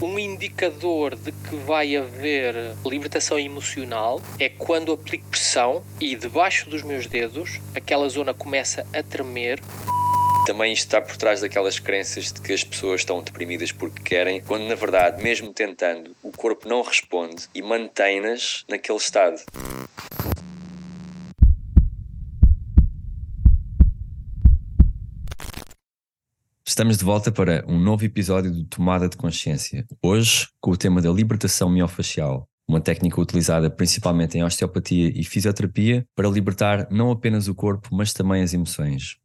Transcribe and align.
Um 0.00 0.16
indicador 0.16 1.16
de 1.16 1.32
que 1.32 1.56
vai 1.56 1.96
haver 1.96 2.54
libertação 2.86 3.36
emocional 3.36 4.22
é 4.38 4.48
quando 4.48 4.92
aplico 4.92 5.26
pressão 5.28 5.82
e 6.00 6.14
debaixo 6.14 6.70
dos 6.70 6.84
meus 6.84 7.08
dedos 7.08 7.58
aquela 7.74 8.08
zona 8.08 8.32
começa 8.32 8.86
a 8.94 9.02
tremer. 9.02 9.60
Também 10.46 10.72
está 10.72 11.00
por 11.00 11.16
trás 11.16 11.40
daquelas 11.40 11.80
crenças 11.80 12.32
de 12.32 12.40
que 12.40 12.52
as 12.52 12.62
pessoas 12.62 13.00
estão 13.00 13.20
deprimidas 13.20 13.72
porque 13.72 14.00
querem, 14.00 14.40
quando 14.40 14.68
na 14.68 14.76
verdade, 14.76 15.20
mesmo 15.20 15.52
tentando, 15.52 16.14
o 16.22 16.30
corpo 16.30 16.68
não 16.68 16.80
responde 16.82 17.48
e 17.52 17.60
mantém-nas 17.60 18.64
naquele 18.68 18.98
estado. 18.98 19.42
Estamos 26.78 26.96
de 26.96 27.04
volta 27.04 27.32
para 27.32 27.64
um 27.66 27.76
novo 27.76 28.04
episódio 28.04 28.52
do 28.52 28.62
Tomada 28.62 29.08
de 29.08 29.16
Consciência. 29.16 29.84
Hoje, 30.00 30.46
com 30.60 30.70
o 30.70 30.76
tema 30.76 31.02
da 31.02 31.10
libertação 31.10 31.68
miofacial, 31.68 32.48
uma 32.68 32.80
técnica 32.80 33.20
utilizada 33.20 33.68
principalmente 33.68 34.38
em 34.38 34.44
osteopatia 34.44 35.10
e 35.12 35.24
fisioterapia 35.24 36.06
para 36.14 36.28
libertar 36.28 36.86
não 36.88 37.10
apenas 37.10 37.48
o 37.48 37.54
corpo, 37.56 37.88
mas 37.90 38.12
também 38.12 38.44
as 38.44 38.54
emoções. 38.54 39.16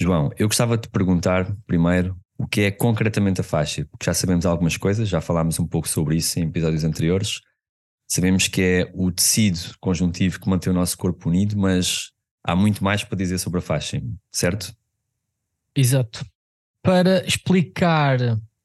João, 0.00 0.30
eu 0.38 0.48
gostava 0.48 0.78
de 0.78 0.84
te 0.84 0.88
perguntar 0.88 1.54
primeiro 1.66 2.16
o 2.38 2.46
que 2.46 2.62
é 2.62 2.70
concretamente 2.70 3.42
a 3.42 3.44
faixa, 3.44 3.84
porque 3.90 4.06
já 4.06 4.14
sabemos 4.14 4.46
algumas 4.46 4.78
coisas, 4.78 5.06
já 5.06 5.20
falámos 5.20 5.60
um 5.60 5.66
pouco 5.66 5.86
sobre 5.86 6.16
isso 6.16 6.40
em 6.40 6.44
episódios 6.44 6.82
anteriores. 6.82 7.42
Sabemos 8.08 8.48
que 8.48 8.62
é 8.62 8.90
o 8.94 9.12
tecido 9.12 9.58
conjuntivo 9.80 10.40
que 10.40 10.48
mantém 10.48 10.72
o 10.72 10.74
nosso 10.74 10.96
corpo 10.96 11.28
unido, 11.28 11.58
mas 11.58 12.10
há 12.42 12.56
muito 12.56 12.82
mais 12.82 13.04
para 13.04 13.18
dizer 13.18 13.36
sobre 13.36 13.58
a 13.58 13.62
faixa, 13.62 14.02
certo? 14.32 14.74
Exato 15.76 16.24
para 16.86 17.26
explicar 17.26 18.18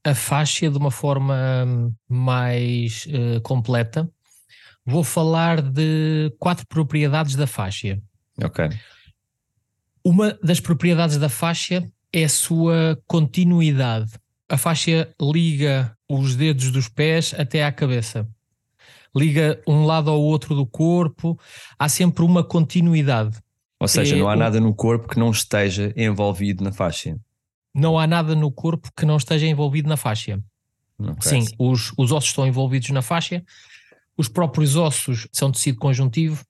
a 0.04 0.16
faixa 0.16 0.70
de 0.70 0.78
uma 0.78 0.92
forma 0.92 1.66
hum, 1.66 1.94
mais 2.08 3.08
uh, 3.08 3.42
completa, 3.42 4.08
vou 4.86 5.04
falar 5.04 5.60
de 5.60 6.32
quatro 6.38 6.66
propriedades 6.68 7.36
da 7.36 7.48
faixa. 7.48 8.00
Ok. 8.44 8.70
Uma 10.04 10.38
das 10.44 10.60
propriedades 10.60 11.18
da 11.18 11.30
faixa 11.30 11.84
é 12.14 12.24
a 12.24 12.30
sua 12.30 13.02
continuidade. 13.08 14.12
A 14.48 14.58
faixa 14.58 15.12
liga 15.20 15.96
os 16.08 16.36
dedos 16.36 16.72
dos 16.72 16.88
pés 16.88 17.34
até 17.38 17.66
à 17.66 17.72
cabeça. 17.72 18.28
Liga 19.16 19.60
um 19.68 19.84
lado 19.86 20.12
ao 20.12 20.22
outro 20.22 20.54
do 20.54 20.66
corpo, 20.66 21.40
há 21.78 21.90
sempre 21.90 22.24
uma 22.24 22.44
continuidade. 22.44 23.40
Ou 23.80 23.88
seja, 23.88 24.16
é 24.16 24.20
não 24.20 24.30
há 24.30 24.36
nada 24.36 24.60
no 24.60 24.76
corpo 24.76 25.08
que 25.08 25.20
não 25.20 25.32
esteja 25.32 25.92
envolvido 25.98 26.64
na 26.64 26.72
faixa 26.72 27.18
não 27.74 27.98
há 27.98 28.06
nada 28.06 28.36
no 28.36 28.52
corpo 28.52 28.92
que 28.96 29.06
não 29.06 29.18
esteja 29.18 29.48
envolvido 29.48 29.88
na 29.88 29.98
faixa. 29.98 30.42
Sim, 31.20 31.46
os, 31.58 31.94
os 31.98 32.12
ossos 32.12 32.30
estão 32.30 32.46
envolvidos 32.46 32.90
na 32.92 33.02
faixa, 33.02 33.44
os 34.16 34.28
próprios 34.28 34.76
ossos 34.76 35.28
são 35.32 35.52
tecido 35.52 35.80
conjuntivo, 35.80 36.46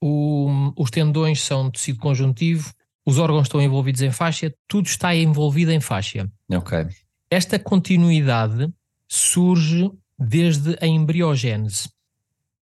o, 0.00 0.72
os 0.76 0.90
tendões 0.90 1.42
são 1.42 1.70
tecido 1.70 1.98
conjuntivo, 1.98 2.72
os 3.06 3.18
órgãos 3.18 3.44
estão 3.44 3.62
envolvidos 3.62 4.02
em 4.02 4.10
faixa, 4.10 4.52
tudo 4.66 4.86
está 4.86 5.14
envolvido 5.14 5.70
em 5.70 5.80
faixa. 5.80 6.30
Ok. 6.50 6.86
Esta 7.30 7.58
continuidade 7.58 8.72
surge 9.06 9.90
desde 10.18 10.76
a 10.80 10.86
embriogênese. 10.86 11.88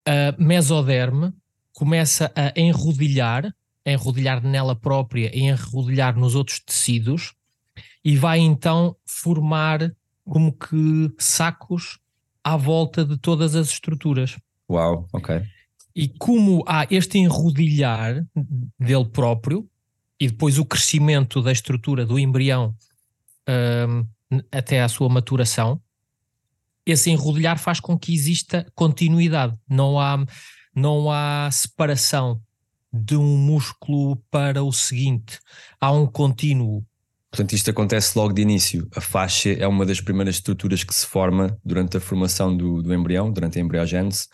A 0.07 0.41
mesoderme 0.41 1.33
começa 1.73 2.33
a 2.35 2.59
enrodilhar, 2.59 3.53
a 3.85 3.91
enrodilhar 3.91 4.43
nela 4.43 4.77
própria 4.77 5.35
e 5.35 5.43
enrodilhar 5.43 6.17
nos 6.17 6.35
outros 6.35 6.61
tecidos, 6.61 7.35
e 8.07 8.17
vai 8.17 8.39
então 8.39 8.97
formar 9.05 9.93
como 10.25 10.53
que 10.53 11.13
sacos 11.19 11.99
à 12.45 12.57
volta 12.57 13.05
de 13.05 13.19
todas 13.19 13.57
as 13.57 13.69
estruturas. 13.69 14.39
Uau, 14.71 15.09
ok. 15.13 15.43
E 15.93 16.07
como 16.11 16.63
há 16.69 16.87
este 16.89 17.19
enrodilhar 17.19 18.25
dele 18.79 19.07
próprio 19.07 19.69
e 20.21 20.29
depois 20.29 20.57
o 20.57 20.65
crescimento 20.65 21.43
da 21.43 21.51
estrutura 21.51 22.07
do 22.07 22.17
embrião 22.17 22.77
um, 23.89 24.07
até 24.53 24.83
à 24.83 24.89
sua 24.89 25.09
maturação, 25.09 25.83
esse 26.87 27.11
enrodilhar 27.11 27.59
faz 27.59 27.81
com 27.81 27.99
que 27.99 28.15
exista 28.15 28.65
continuidade. 28.77 29.59
Não 29.69 29.99
há, 29.99 30.25
não 30.73 31.11
há 31.11 31.51
separação 31.51 32.41
de 32.93 33.17
um 33.17 33.37
músculo 33.37 34.15
para 34.31 34.63
o 34.63 34.71
seguinte. 34.71 35.41
Há 35.81 35.91
um 35.91 36.07
contínuo 36.07 36.87
Portanto, 37.37 37.53
isto 37.53 37.71
acontece 37.71 38.19
logo 38.19 38.33
de 38.33 38.41
início. 38.41 38.89
A 38.97 39.01
faixa 39.01 39.51
é 39.51 39.67
uma 39.67 39.85
das 39.85 40.01
primeiras 40.01 40.37
estruturas 40.37 40.83
que 40.83 40.95
se 40.95 41.07
forma 41.07 41.55
durante 41.63 41.99
a 41.99 42.01
formação 42.01 42.57
do, 42.57 42.83
do 42.83 42.95
embrião, 42.95 43.31
durante 43.31 43.59
a 43.59 43.61
embriogênese. 43.61 44.27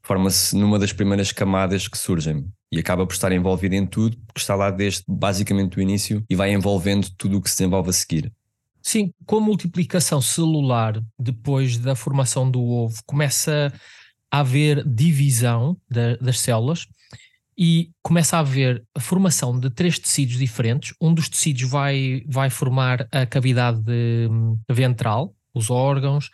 Forma-se 0.00 0.56
numa 0.56 0.78
das 0.78 0.90
primeiras 0.90 1.30
camadas 1.30 1.86
que 1.86 1.98
surgem 1.98 2.46
e 2.72 2.78
acaba 2.78 3.06
por 3.06 3.12
estar 3.12 3.32
envolvida 3.32 3.76
em 3.76 3.86
tudo, 3.86 4.16
porque 4.26 4.40
está 4.40 4.54
lá 4.54 4.70
desde 4.70 5.04
basicamente 5.06 5.76
o 5.76 5.82
início 5.82 6.24
e 6.26 6.34
vai 6.34 6.50
envolvendo 6.50 7.10
tudo 7.18 7.36
o 7.36 7.42
que 7.42 7.50
se 7.50 7.58
desenvolve 7.58 7.90
a 7.90 7.92
seguir. 7.92 8.32
Sim, 8.80 9.12
com 9.26 9.36
a 9.36 9.40
multiplicação 9.40 10.22
celular 10.22 10.98
depois 11.18 11.76
da 11.76 11.94
formação 11.94 12.50
do 12.50 12.62
ovo, 12.62 12.96
começa 13.04 13.70
a 14.30 14.40
haver 14.40 14.88
divisão 14.88 15.76
da, 15.90 16.16
das 16.16 16.40
células 16.40 16.86
e 17.58 17.90
começa 18.00 18.36
a 18.36 18.40
haver 18.40 18.84
a 18.94 19.00
formação 19.00 19.58
de 19.58 19.68
três 19.68 19.98
tecidos 19.98 20.38
diferentes. 20.38 20.94
Um 21.00 21.12
dos 21.12 21.28
tecidos 21.28 21.62
vai, 21.62 22.22
vai 22.28 22.48
formar 22.48 23.08
a 23.10 23.26
cavidade 23.26 23.82
hum, 24.30 24.56
ventral, 24.70 25.34
os 25.52 25.68
órgãos. 25.68 26.30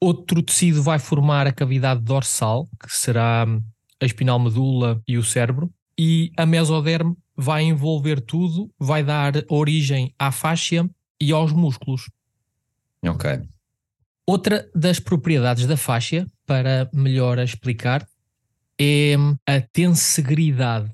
Outro 0.00 0.42
tecido 0.42 0.82
vai 0.82 0.98
formar 0.98 1.46
a 1.46 1.52
cavidade 1.52 2.00
dorsal, 2.00 2.66
que 2.80 2.90
será 2.90 3.44
hum, 3.46 3.62
a 4.00 4.06
espinal 4.06 4.38
medula 4.38 5.02
e 5.06 5.18
o 5.18 5.22
cérebro. 5.22 5.70
E 5.98 6.32
a 6.38 6.46
mesoderme 6.46 7.14
vai 7.36 7.64
envolver 7.64 8.20
tudo, 8.20 8.70
vai 8.78 9.04
dar 9.04 9.34
origem 9.48 10.14
à 10.18 10.32
faixa 10.32 10.88
e 11.20 11.32
aos 11.32 11.52
músculos. 11.52 12.08
Ok. 13.06 13.42
Outra 14.26 14.66
das 14.74 14.98
propriedades 14.98 15.66
da 15.66 15.76
faixa, 15.76 16.26
para 16.46 16.88
melhor 16.94 17.38
explicar, 17.38 18.08
é 18.80 19.14
a 19.46 19.60
tensegridade. 19.60 20.90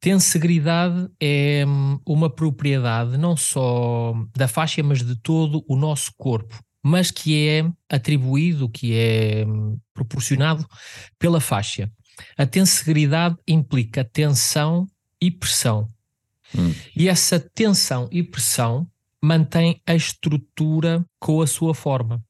Tensegridade 0.00 1.08
é 1.18 1.64
hum, 1.66 1.98
uma 2.06 2.28
propriedade 2.28 3.16
não 3.16 3.36
só 3.36 4.14
da 4.36 4.46
faixa, 4.46 4.82
mas 4.82 5.02
de 5.02 5.16
todo 5.16 5.64
o 5.66 5.76
nosso 5.76 6.12
corpo, 6.18 6.62
mas 6.82 7.10
que 7.10 7.48
é 7.48 7.70
atribuído, 7.88 8.68
que 8.68 8.94
é 8.94 9.46
hum, 9.46 9.78
proporcionado 9.94 10.66
pela 11.18 11.40
faixa. 11.40 11.90
A 12.36 12.46
tensegridade 12.46 13.36
implica 13.48 14.04
tensão 14.04 14.86
e 15.20 15.30
pressão. 15.30 15.88
Hum. 16.54 16.72
E 16.94 17.08
essa 17.08 17.40
tensão 17.40 18.08
e 18.12 18.22
pressão 18.22 18.86
mantém 19.22 19.80
a 19.86 19.94
estrutura 19.94 21.04
com 21.18 21.40
a 21.40 21.46
sua 21.46 21.74
forma 21.74 22.22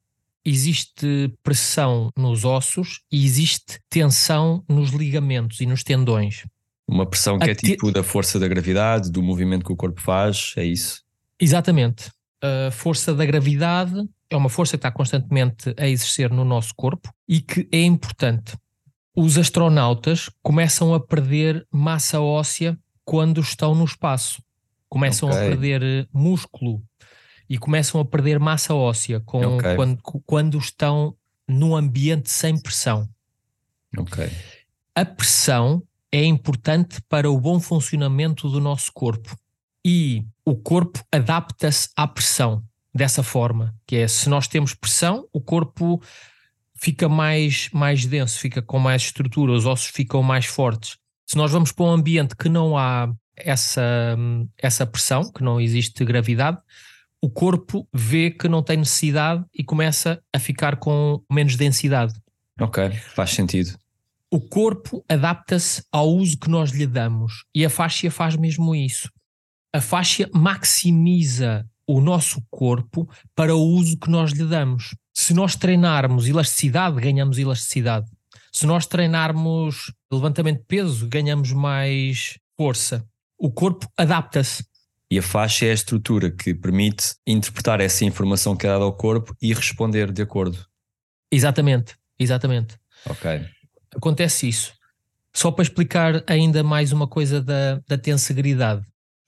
existe 0.44 1.32
pressão 1.42 2.10
nos 2.16 2.44
ossos 2.44 3.00
e 3.10 3.24
existe 3.24 3.80
tensão 3.88 4.64
nos 4.68 4.90
ligamentos 4.90 5.60
e 5.60 5.66
nos 5.66 5.82
tendões. 5.82 6.44
Uma 6.86 7.06
pressão 7.06 7.38
que 7.38 7.48
a 7.48 7.52
é 7.52 7.54
tipo 7.54 7.90
da 7.90 8.02
força 8.02 8.38
da 8.38 8.46
gravidade, 8.46 9.10
do 9.10 9.22
movimento 9.22 9.64
que 9.64 9.72
o 9.72 9.76
corpo 9.76 10.00
faz, 10.00 10.52
é 10.56 10.64
isso? 10.64 11.02
Exatamente. 11.40 12.10
A 12.42 12.70
força 12.70 13.14
da 13.14 13.24
gravidade 13.24 14.06
é 14.28 14.36
uma 14.36 14.50
força 14.50 14.72
que 14.72 14.78
está 14.78 14.90
constantemente 14.90 15.74
a 15.78 15.88
exercer 15.88 16.30
no 16.30 16.44
nosso 16.44 16.74
corpo 16.74 17.10
e 17.26 17.40
que 17.40 17.66
é 17.72 17.82
importante. 17.82 18.56
Os 19.16 19.38
astronautas 19.38 20.28
começam 20.42 20.92
a 20.92 21.00
perder 21.00 21.66
massa 21.72 22.20
óssea 22.20 22.76
quando 23.04 23.40
estão 23.40 23.74
no 23.74 23.84
espaço. 23.84 24.42
Começam 24.88 25.28
okay. 25.28 25.40
a 25.40 25.48
perder 25.48 26.08
músculo 26.12 26.82
e 27.48 27.58
começam 27.58 28.00
a 28.00 28.04
perder 28.04 28.38
massa 28.38 28.74
óssea 28.74 29.20
com, 29.20 29.56
okay. 29.56 29.76
quando, 29.76 29.98
quando 30.24 30.58
estão 30.58 31.16
num 31.46 31.76
ambiente 31.76 32.30
sem 32.30 32.58
pressão. 32.58 33.08
Ok. 33.96 34.30
A 34.94 35.04
pressão 35.04 35.82
é 36.10 36.24
importante 36.24 37.00
para 37.08 37.30
o 37.30 37.40
bom 37.40 37.60
funcionamento 37.60 38.48
do 38.48 38.60
nosso 38.60 38.92
corpo 38.92 39.36
e 39.84 40.24
o 40.44 40.54
corpo 40.54 41.04
adapta-se 41.12 41.90
à 41.96 42.06
pressão 42.06 42.62
dessa 42.94 43.22
forma, 43.22 43.74
que 43.86 43.96
é 43.96 44.08
se 44.08 44.28
nós 44.28 44.46
temos 44.46 44.72
pressão, 44.72 45.28
o 45.32 45.40
corpo 45.40 46.00
fica 46.74 47.08
mais, 47.08 47.68
mais 47.72 48.06
denso, 48.06 48.38
fica 48.38 48.62
com 48.62 48.78
mais 48.78 49.02
estrutura, 49.02 49.52
os 49.52 49.66
ossos 49.66 49.88
ficam 49.88 50.22
mais 50.22 50.46
fortes. 50.46 50.96
Se 51.26 51.36
nós 51.36 51.50
vamos 51.50 51.72
para 51.72 51.86
um 51.86 51.90
ambiente 51.90 52.36
que 52.36 52.48
não 52.48 52.78
há 52.78 53.12
essa, 53.36 54.16
essa 54.56 54.86
pressão, 54.86 55.30
que 55.32 55.42
não 55.42 55.60
existe 55.60 56.04
gravidade, 56.04 56.58
o 57.24 57.30
corpo 57.30 57.88
vê 57.90 58.30
que 58.30 58.46
não 58.48 58.62
tem 58.62 58.76
necessidade 58.76 59.42
e 59.54 59.64
começa 59.64 60.22
a 60.30 60.38
ficar 60.38 60.76
com 60.76 61.24
menos 61.32 61.56
densidade. 61.56 62.12
Ok, 62.60 62.90
faz 63.14 63.30
sentido. 63.30 63.78
O 64.30 64.38
corpo 64.38 65.02
adapta-se 65.08 65.82
ao 65.90 66.06
uso 66.06 66.38
que 66.38 66.50
nós 66.50 66.70
lhe 66.72 66.86
damos 66.86 67.46
e 67.54 67.64
a 67.64 67.70
faixa 67.70 68.10
faz 68.10 68.36
mesmo 68.36 68.74
isso. 68.74 69.08
A 69.74 69.80
faixa 69.80 70.28
maximiza 70.34 71.66
o 71.86 71.98
nosso 71.98 72.42
corpo 72.50 73.08
para 73.34 73.56
o 73.56 73.62
uso 73.62 73.98
que 73.98 74.10
nós 74.10 74.32
lhe 74.32 74.44
damos. 74.44 74.94
Se 75.14 75.32
nós 75.32 75.56
treinarmos 75.56 76.26
elasticidade, 76.26 77.00
ganhamos 77.00 77.38
elasticidade. 77.38 78.06
Se 78.52 78.66
nós 78.66 78.84
treinarmos 78.84 79.90
levantamento 80.12 80.58
de 80.58 80.66
peso, 80.66 81.08
ganhamos 81.08 81.52
mais 81.52 82.38
força. 82.54 83.02
O 83.38 83.50
corpo 83.50 83.88
adapta-se. 83.96 84.62
E 85.14 85.18
a 85.20 85.22
faixa 85.22 85.66
é 85.66 85.70
a 85.70 85.74
estrutura 85.74 86.28
que 86.28 86.52
permite 86.52 87.14
interpretar 87.24 87.80
essa 87.80 88.04
informação 88.04 88.56
que 88.56 88.66
é 88.66 88.68
dada 88.68 88.82
ao 88.82 88.96
corpo 88.96 89.32
e 89.40 89.54
responder 89.54 90.10
de 90.10 90.20
acordo. 90.20 90.66
Exatamente, 91.30 91.94
exatamente. 92.18 92.76
Ok. 93.08 93.46
Acontece 93.94 94.48
isso. 94.48 94.74
Só 95.32 95.52
para 95.52 95.62
explicar 95.62 96.24
ainda 96.26 96.64
mais 96.64 96.90
uma 96.90 97.06
coisa 97.06 97.40
da, 97.40 97.80
da 97.86 97.96
tensegridade. 97.96 98.84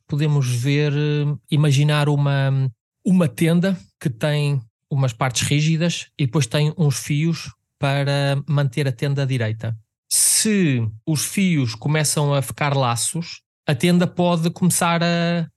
Podemos 0.09 0.49
ver, 0.49 0.93
eh, 0.93 1.37
imaginar 1.53 2.09
uma, 2.09 2.69
uma 3.05 3.29
tenda 3.29 3.79
que 4.00 4.11
tem 4.11 4.61
umas 4.91 5.12
partes 5.12 5.43
rígidas 5.43 6.09
e 6.19 6.27
depois 6.27 6.49
tem 6.49 6.75
uns 6.77 6.99
fios 6.99 7.55
para 7.79 8.43
manter 8.49 8.88
a 8.88 8.93
tenda 8.93 9.25
direita. 9.25 9.79
Se 10.11 10.85
os 11.06 11.25
fios 11.25 11.77
começam 11.77 12.35
a 12.35 12.43
ficar 12.43 12.75
laços, 12.77 13.41
a 13.65 13.73
tenda 13.73 14.05
pode 14.09 14.50
começar 14.50 15.00
a 15.00 15.49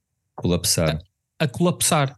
colapsar. 0.41 0.99
A, 1.39 1.45
a 1.45 1.47
colapsar. 1.47 2.17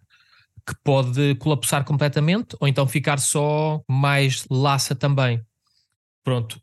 Que 0.66 0.76
pode 0.84 1.36
colapsar 1.36 1.84
completamente 1.84 2.56
ou 2.60 2.68
então 2.68 2.88
ficar 2.88 3.20
só 3.20 3.84
mais 3.90 4.46
laça 4.50 4.94
também. 4.94 5.44
Pronto. 6.24 6.62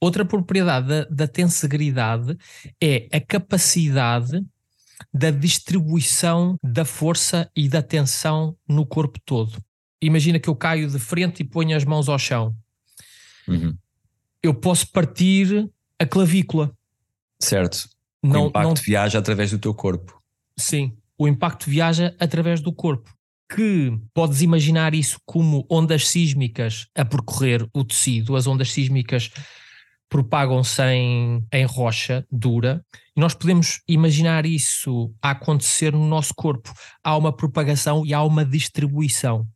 Outra 0.00 0.24
propriedade 0.24 0.88
da, 0.88 1.04
da 1.04 1.28
tensegridade 1.28 2.36
é 2.82 3.08
a 3.12 3.20
capacidade 3.20 4.42
da 5.12 5.30
distribuição 5.30 6.58
da 6.62 6.84
força 6.84 7.50
e 7.54 7.68
da 7.68 7.82
tensão 7.82 8.56
no 8.68 8.86
corpo 8.86 9.18
todo. 9.24 9.62
Imagina 10.00 10.38
que 10.38 10.48
eu 10.48 10.56
caio 10.56 10.88
de 10.88 10.98
frente 10.98 11.40
e 11.40 11.44
ponho 11.44 11.76
as 11.76 11.84
mãos 11.84 12.08
ao 12.08 12.18
chão. 12.18 12.54
Uhum. 13.48 13.76
Eu 14.42 14.54
posso 14.54 14.90
partir 14.90 15.68
a 15.98 16.06
clavícula. 16.06 16.72
Certo. 17.40 17.88
Não, 18.22 18.44
o 18.44 18.48
impacto 18.48 18.68
não... 18.68 18.82
viaja 18.82 19.18
através 19.18 19.50
do 19.50 19.58
teu 19.58 19.74
corpo. 19.74 20.20
Sim, 20.58 20.96
o 21.18 21.28
impacto 21.28 21.68
viaja 21.68 22.14
através 22.18 22.60
do 22.60 22.72
corpo. 22.72 23.14
Que 23.48 23.96
podes 24.12 24.42
imaginar 24.42 24.92
isso 24.94 25.20
como 25.24 25.64
ondas 25.70 26.08
sísmicas 26.08 26.86
a 26.94 27.04
percorrer 27.04 27.68
o 27.72 27.84
tecido. 27.84 28.34
As 28.34 28.46
ondas 28.46 28.72
sísmicas 28.72 29.30
propagam-se 30.08 30.82
em, 30.82 31.46
em 31.52 31.64
rocha 31.64 32.26
dura. 32.30 32.84
E 33.16 33.20
nós 33.20 33.34
podemos 33.34 33.80
imaginar 33.88 34.46
isso 34.46 35.14
a 35.22 35.30
acontecer 35.30 35.92
no 35.92 36.06
nosso 36.06 36.34
corpo. 36.34 36.72
Há 37.04 37.16
uma 37.16 37.32
propagação 37.32 38.04
e 38.04 38.12
há 38.12 38.22
uma 38.22 38.44
distribuição. 38.44 39.46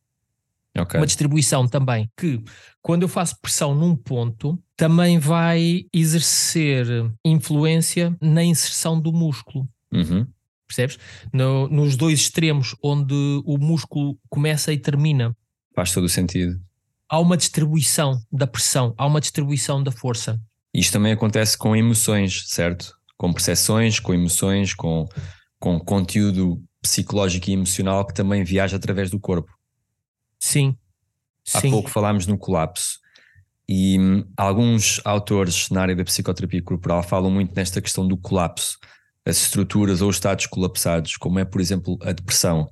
Okay. 0.78 1.00
Uma 1.00 1.06
distribuição 1.06 1.66
também 1.66 2.08
que, 2.16 2.42
quando 2.80 3.02
eu 3.02 3.08
faço 3.08 3.40
pressão 3.40 3.74
num 3.74 3.96
ponto, 3.96 4.56
também 4.76 5.18
vai 5.18 5.84
exercer 5.92 6.86
influência 7.24 8.16
na 8.20 8.44
inserção 8.44 9.00
do 9.00 9.12
músculo. 9.12 9.68
Uhum. 9.92 10.26
Percebes? 10.70 10.98
No, 11.32 11.66
nos 11.66 11.96
dois 11.96 12.20
extremos, 12.20 12.76
onde 12.80 13.12
o 13.44 13.58
músculo 13.58 14.16
começa 14.28 14.72
e 14.72 14.78
termina. 14.78 15.36
Faz 15.74 15.92
todo 15.92 16.04
o 16.04 16.08
sentido. 16.08 16.60
Há 17.08 17.18
uma 17.18 17.36
distribuição 17.36 18.22
da 18.30 18.46
pressão, 18.46 18.94
há 18.96 19.04
uma 19.04 19.20
distribuição 19.20 19.82
da 19.82 19.90
força. 19.90 20.40
Isto 20.72 20.92
também 20.92 21.12
acontece 21.12 21.58
com 21.58 21.74
emoções, 21.74 22.44
certo? 22.46 22.94
Com 23.16 23.32
percepções, 23.32 23.98
com 23.98 24.14
emoções, 24.14 24.74
com, 24.74 25.08
com 25.58 25.80
conteúdo 25.80 26.62
psicológico 26.80 27.50
e 27.50 27.54
emocional 27.54 28.06
que 28.06 28.14
também 28.14 28.44
viaja 28.44 28.76
através 28.76 29.10
do 29.10 29.18
corpo. 29.18 29.52
Sim. 30.38 30.76
Há 31.52 31.60
Sim. 31.62 31.70
pouco 31.70 31.90
falámos 31.90 32.28
no 32.28 32.38
colapso 32.38 33.00
e 33.68 33.98
hum, 33.98 34.24
alguns 34.36 35.00
autores 35.04 35.68
na 35.70 35.82
área 35.82 35.96
da 35.96 36.04
psicoterapia 36.04 36.62
corporal 36.62 37.02
falam 37.02 37.30
muito 37.30 37.54
nesta 37.54 37.80
questão 37.80 38.06
do 38.06 38.16
colapso, 38.16 38.78
as 39.24 39.42
estruturas 39.42 40.00
ou 40.00 40.10
estados 40.10 40.46
colapsados, 40.46 41.16
como 41.16 41.38
é, 41.38 41.44
por 41.44 41.60
exemplo, 41.60 41.98
a 42.02 42.12
depressão, 42.12 42.68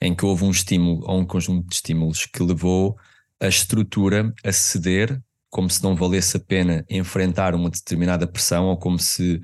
em 0.00 0.14
que 0.14 0.24
houve 0.24 0.44
um 0.44 0.50
estímulo 0.50 1.02
ou 1.08 1.20
um 1.20 1.26
conjunto 1.26 1.68
de 1.68 1.74
estímulos 1.74 2.26
que 2.26 2.42
levou 2.42 2.96
a 3.40 3.48
estrutura 3.48 4.32
a 4.44 4.52
ceder, 4.52 5.20
como 5.50 5.70
se 5.70 5.82
não 5.82 5.94
valesse 5.94 6.36
a 6.36 6.40
pena 6.40 6.84
enfrentar 6.90 7.54
uma 7.54 7.70
determinada 7.70 8.26
pressão 8.26 8.66
ou 8.66 8.76
como 8.76 8.98
se 8.98 9.40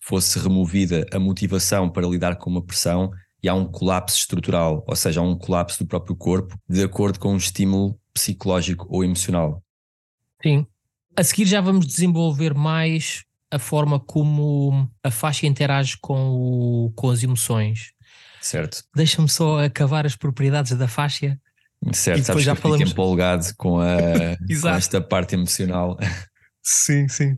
fosse 0.00 0.38
removida 0.38 1.06
a 1.12 1.18
motivação 1.18 1.90
para 1.90 2.06
lidar 2.06 2.36
com 2.36 2.50
uma 2.50 2.64
pressão 2.64 3.10
e 3.42 3.48
há 3.48 3.54
um 3.54 3.64
colapso 3.64 4.18
estrutural, 4.18 4.84
ou 4.86 4.96
seja, 4.96 5.20
há 5.20 5.22
um 5.22 5.36
colapso 5.36 5.82
do 5.82 5.88
próprio 5.88 6.16
corpo 6.16 6.58
de 6.68 6.82
acordo 6.82 7.18
com 7.18 7.32
um 7.32 7.36
estímulo 7.36 7.98
psicológico 8.12 8.86
ou 8.88 9.04
emocional. 9.04 9.62
Sim. 10.42 10.66
A 11.16 11.24
seguir 11.24 11.46
já 11.46 11.60
vamos 11.60 11.86
desenvolver 11.86 12.54
mais 12.54 13.24
a 13.50 13.58
forma 13.58 14.00
como 14.00 14.90
a 15.02 15.10
faixa 15.10 15.46
interage 15.46 15.96
com, 16.00 16.30
o, 16.30 16.92
com 16.94 17.10
as 17.10 17.22
emoções. 17.22 17.92
Certo. 18.40 18.84
Deixa-me 18.94 19.28
só 19.28 19.64
acabar 19.64 20.06
as 20.06 20.16
propriedades 20.16 20.72
da 20.76 20.88
faixa. 20.88 21.38
Certo, 21.92 22.24
sabes 22.24 22.44
já 22.44 22.54
que 22.54 22.62
falamos... 22.62 22.90
empolgado 22.90 23.46
com, 23.56 23.80
a, 23.80 23.96
com 24.60 24.68
esta 24.68 25.00
parte 25.00 25.34
emocional. 25.34 25.96
Sim, 26.62 27.08
sim. 27.08 27.36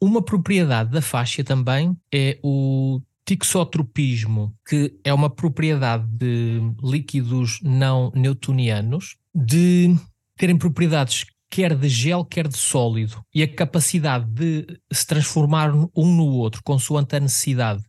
Uma 0.00 0.22
propriedade 0.22 0.90
da 0.90 1.00
faixa 1.00 1.42
também 1.42 1.96
é 2.12 2.38
o 2.42 3.00
tixotropismo, 3.24 4.54
que 4.66 4.98
é 5.02 5.12
uma 5.12 5.28
propriedade 5.28 6.06
de 6.06 6.60
líquidos 6.82 7.60
não 7.62 8.12
newtonianos, 8.14 9.16
de 9.34 9.96
terem 10.36 10.56
propriedades 10.56 11.24
quer 11.50 11.74
de 11.74 11.88
gel, 11.88 12.24
quer 12.24 12.48
de 12.48 12.56
sólido, 12.56 13.24
e 13.34 13.42
a 13.42 13.54
capacidade 13.54 14.26
de 14.26 14.66
se 14.92 15.06
transformar 15.06 15.72
um 15.74 16.16
no 16.16 16.26
outro, 16.26 16.62
consoante 16.62 17.16
a 17.16 17.20
necessidade. 17.20 17.82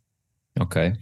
Ok. 0.60 0.94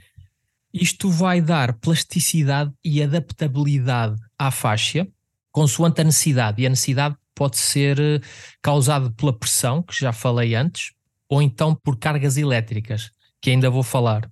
Isto 0.73 1.09
vai 1.09 1.41
dar 1.41 1.73
plasticidade 1.73 2.71
e 2.83 3.01
adaptabilidade 3.01 4.21
à 4.37 4.51
faixa, 4.51 5.07
consoante 5.51 6.01
a 6.01 6.03
necessidade, 6.03 6.61
e 6.61 6.65
a 6.65 6.69
necessidade 6.69 7.15
pode 7.33 7.57
ser 7.57 7.99
eh, 7.99 8.19
causada 8.61 9.11
pela 9.11 9.37
pressão, 9.37 9.83
que 9.83 9.97
já 9.97 10.11
falei 10.11 10.55
antes, 10.55 10.93
ou 11.29 11.41
então 11.41 11.75
por 11.75 11.97
cargas 11.97 12.37
elétricas 12.37 13.11
que 13.41 13.51
ainda 13.51 13.69
vou 13.69 13.83
falar. 13.83 14.29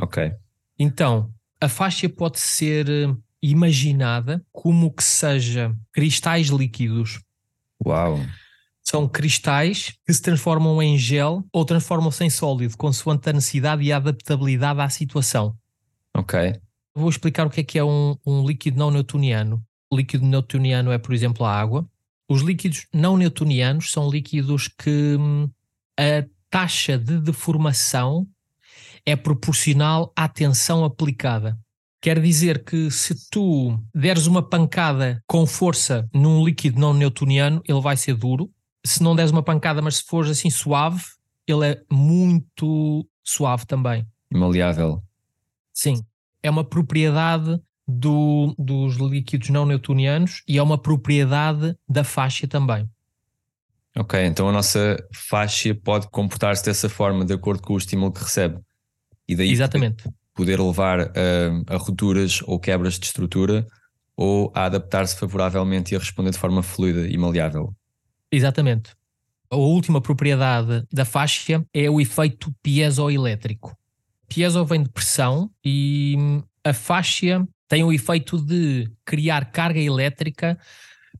Ok. 0.00 0.32
Então, 0.78 1.32
a 1.60 1.68
faixa 1.68 2.08
pode 2.08 2.38
ser 2.38 2.88
eh, 2.88 3.14
imaginada 3.40 4.44
como 4.52 4.92
que 4.92 5.02
seja 5.02 5.74
cristais 5.92 6.48
líquidos. 6.48 7.20
Uau! 7.84 8.20
São 8.82 9.08
cristais 9.08 9.94
que 10.04 10.12
se 10.12 10.20
transformam 10.20 10.82
em 10.82 10.98
gel 10.98 11.44
ou 11.52 11.64
transformam-se 11.64 12.24
em 12.24 12.30
sólido, 12.30 12.76
consoante 12.76 13.30
a 13.30 13.32
necessidade 13.32 13.82
e 13.82 13.92
a 13.92 13.96
adaptabilidade 13.96 14.80
à 14.80 14.88
situação. 14.88 15.56
Ok. 16.16 16.60
Vou 16.94 17.08
explicar 17.08 17.46
o 17.46 17.50
que 17.50 17.60
é 17.60 17.64
que 17.64 17.78
é 17.78 17.84
um, 17.84 18.16
um 18.26 18.44
líquido 18.46 18.78
não 18.78 18.90
newtoniano. 18.90 19.64
O 19.90 19.96
líquido 19.96 20.26
newtoniano 20.26 20.90
é, 20.90 20.98
por 20.98 21.14
exemplo, 21.14 21.44
a 21.44 21.54
água. 21.54 21.88
Os 22.28 22.42
líquidos 22.42 22.86
não 22.92 23.16
newtonianos 23.16 23.90
são 23.92 24.10
líquidos 24.10 24.68
que 24.68 25.16
hum, 25.18 25.48
a 25.98 26.24
taxa 26.50 26.98
de 26.98 27.18
deformação 27.18 28.26
é 29.06 29.16
proporcional 29.16 30.12
à 30.16 30.28
tensão 30.28 30.84
aplicada. 30.84 31.58
Quer 32.02 32.20
dizer 32.20 32.64
que 32.64 32.90
se 32.90 33.30
tu 33.30 33.78
deres 33.94 34.26
uma 34.26 34.42
pancada 34.42 35.22
com 35.24 35.46
força 35.46 36.10
num 36.12 36.44
líquido 36.44 36.80
não 36.80 36.92
newtoniano, 36.92 37.62
ele 37.64 37.80
vai 37.80 37.96
ser 37.96 38.16
duro. 38.16 38.50
Se 38.84 39.04
não 39.04 39.14
deres 39.14 39.30
uma 39.30 39.42
pancada, 39.42 39.80
mas 39.80 39.98
se 39.98 40.04
fores 40.08 40.28
assim 40.28 40.50
suave, 40.50 41.00
ele 41.46 41.64
é 41.64 41.80
muito 41.88 43.08
suave 43.22 43.64
também. 43.66 44.04
Maleável. 44.34 45.00
Sim. 45.72 46.04
É 46.42 46.50
uma 46.50 46.64
propriedade 46.64 47.60
do, 47.86 48.52
dos 48.58 48.96
líquidos 48.96 49.50
não 49.50 49.64
newtonianos 49.64 50.42
e 50.48 50.58
é 50.58 50.62
uma 50.62 50.76
propriedade 50.78 51.76
da 51.88 52.02
faixa 52.02 52.48
também. 52.48 52.84
Ok, 53.96 54.20
então 54.24 54.48
a 54.48 54.52
nossa 54.52 54.96
faixa 55.14 55.72
pode 55.72 56.08
comportar-se 56.10 56.64
dessa 56.64 56.88
forma, 56.88 57.24
de 57.24 57.34
acordo 57.34 57.62
com 57.62 57.74
o 57.74 57.78
estímulo 57.78 58.10
que 58.10 58.24
recebe. 58.24 58.58
E 59.28 59.36
daí 59.36 59.52
Exatamente. 59.52 60.02
Poder, 60.34 60.60
levar 60.60 61.00
a, 61.00 61.74
a 61.74 61.76
rupturas 61.76 62.40
ou 62.44 62.58
quebras 62.58 62.98
de 62.98 63.06
estrutura 63.06 63.66
ou 64.16 64.52
a 64.54 64.64
adaptar-se 64.64 65.16
favoravelmente 65.16 65.92
e 65.92 65.96
a 65.96 65.98
responder 65.98 66.30
de 66.30 66.38
forma 66.38 66.62
fluida 66.62 67.06
e 67.06 67.16
maleável. 67.18 67.74
Exatamente. 68.30 68.94
A 69.50 69.56
última 69.56 70.00
propriedade 70.00 70.86
da 70.90 71.04
faixa 71.04 71.62
é 71.74 71.90
o 71.90 72.00
efeito 72.00 72.54
piezoelétrico. 72.62 73.76
Piezo 74.26 74.64
vem 74.64 74.82
de 74.82 74.88
pressão 74.88 75.50
e 75.62 76.16
a 76.64 76.72
faixa 76.72 77.46
tem 77.68 77.84
o 77.84 77.92
efeito 77.92 78.38
de 78.38 78.90
criar 79.04 79.50
carga 79.50 79.80
elétrica 79.80 80.58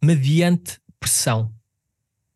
mediante 0.03 0.79
pressão. 0.99 1.53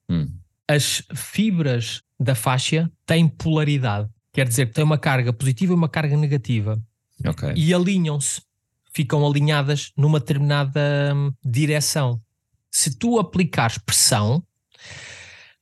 Hum. 0.09 0.26
As 0.68 1.02
fibras 1.14 2.02
da 2.18 2.35
faixa 2.35 2.90
têm 3.06 3.28
polaridade. 3.28 4.11
Quer 4.37 4.47
dizer 4.47 4.66
que 4.66 4.75
tem 4.75 4.85
uma 4.85 4.99
carga 4.99 5.33
positiva 5.33 5.73
e 5.73 5.75
uma 5.75 5.88
carga 5.88 6.14
negativa. 6.14 6.78
Okay. 7.26 7.55
E 7.57 7.73
alinham-se 7.73 8.43
ficam 8.93 9.26
alinhadas 9.26 9.93
numa 9.97 10.21
determinada 10.21 11.14
hum, 11.16 11.33
direção. 11.43 12.21
Se 12.71 12.99
tu 12.99 13.19
aplicares 13.19 13.78
pressão, 13.78 14.45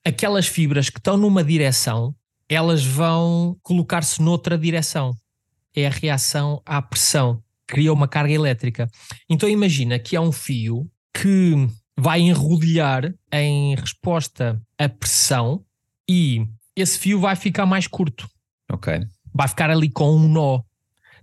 aquelas 0.04 0.48
fibras 0.48 0.90
que 0.90 0.98
estão 0.98 1.16
numa 1.16 1.44
direção, 1.44 2.12
elas 2.48 2.84
vão 2.84 3.56
colocar-se 3.62 4.20
noutra 4.20 4.58
direção. 4.58 5.16
É 5.72 5.86
a 5.86 5.90
reação 5.90 6.60
à 6.66 6.82
pressão, 6.82 7.40
cria 7.68 7.92
uma 7.92 8.08
carga 8.08 8.32
elétrica. 8.32 8.90
Então 9.30 9.48
imagina 9.48 10.00
que 10.00 10.16
há 10.16 10.20
um 10.20 10.32
fio 10.32 10.90
que 11.12 11.68
vai 11.96 12.22
enrodilhar 12.22 13.14
em 13.32 13.76
resposta 13.76 14.60
à 14.76 14.88
pressão 14.88 15.64
e 16.10 16.44
esse 16.74 16.98
fio 16.98 17.20
vai 17.20 17.36
ficar 17.36 17.66
mais 17.66 17.86
curto. 17.86 18.28
Ok. 18.74 19.06
Vai 19.32 19.48
ficar 19.48 19.70
ali 19.70 19.88
com 19.88 20.16
um 20.16 20.28
nó 20.28 20.60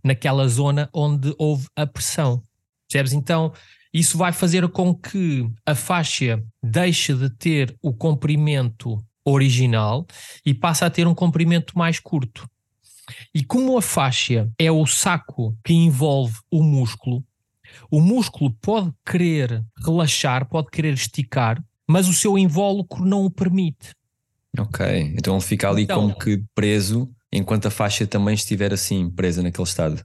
naquela 0.03 0.47
zona 0.47 0.89
onde 0.93 1.33
houve 1.37 1.67
a 1.75 1.85
pressão. 1.85 2.41
Percebes? 2.87 3.13
Então, 3.13 3.53
isso 3.93 4.17
vai 4.17 4.31
fazer 4.31 4.67
com 4.69 4.95
que 4.95 5.49
a 5.65 5.75
faixa 5.75 6.41
deixe 6.63 7.13
de 7.13 7.29
ter 7.29 7.75
o 7.81 7.93
comprimento 7.93 9.03
original 9.25 10.05
e 10.45 10.53
passe 10.53 10.85
a 10.85 10.89
ter 10.89 11.07
um 11.07 11.13
comprimento 11.13 11.77
mais 11.77 11.99
curto. 11.99 12.49
E 13.33 13.43
como 13.43 13.77
a 13.77 13.81
faixa 13.81 14.49
é 14.57 14.71
o 14.71 14.85
saco 14.85 15.57
que 15.63 15.73
envolve 15.73 16.37
o 16.49 16.63
músculo, 16.63 17.23
o 17.89 17.99
músculo 17.99 18.51
pode 18.61 18.93
querer 19.05 19.63
relaxar, 19.85 20.47
pode 20.47 20.69
querer 20.69 20.93
esticar, 20.93 21.61
mas 21.87 22.07
o 22.07 22.13
seu 22.13 22.37
invólucro 22.37 23.05
não 23.05 23.25
o 23.25 23.29
permite. 23.31 23.93
Ok, 24.57 24.85
então 25.17 25.35
ele 25.35 25.43
fica 25.43 25.69
ali 25.69 25.83
então, 25.83 26.01
como 26.01 26.19
que 26.19 26.43
preso, 26.53 27.09
enquanto 27.31 27.67
a 27.67 27.71
faixa 27.71 28.05
também 28.05 28.35
estiver 28.35 28.73
assim, 28.73 29.09
presa 29.09 29.41
naquele 29.41 29.67
estado. 29.67 30.03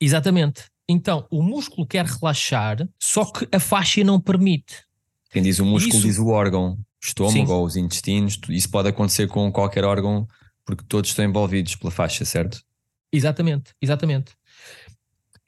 Exatamente. 0.00 0.64
Então, 0.88 1.26
o 1.30 1.42
músculo 1.42 1.86
quer 1.86 2.04
relaxar, 2.04 2.86
só 2.98 3.24
que 3.24 3.48
a 3.50 3.60
faixa 3.60 4.04
não 4.04 4.20
permite. 4.20 4.84
Quem 5.30 5.42
diz 5.42 5.58
o 5.58 5.64
músculo 5.64 5.96
isso... 5.96 6.06
diz 6.06 6.18
o 6.18 6.28
órgão, 6.28 6.72
o 6.72 6.78
estômago 7.02 7.46
Sim. 7.46 7.52
ou 7.52 7.64
os 7.64 7.76
intestinos. 7.76 8.38
Isso 8.48 8.70
pode 8.70 8.88
acontecer 8.88 9.26
com 9.28 9.50
qualquer 9.50 9.84
órgão, 9.84 10.26
porque 10.64 10.84
todos 10.86 11.10
estão 11.10 11.24
envolvidos 11.24 11.76
pela 11.76 11.90
faixa, 11.90 12.24
certo? 12.24 12.62
Exatamente, 13.12 13.72
exatamente. 13.80 14.32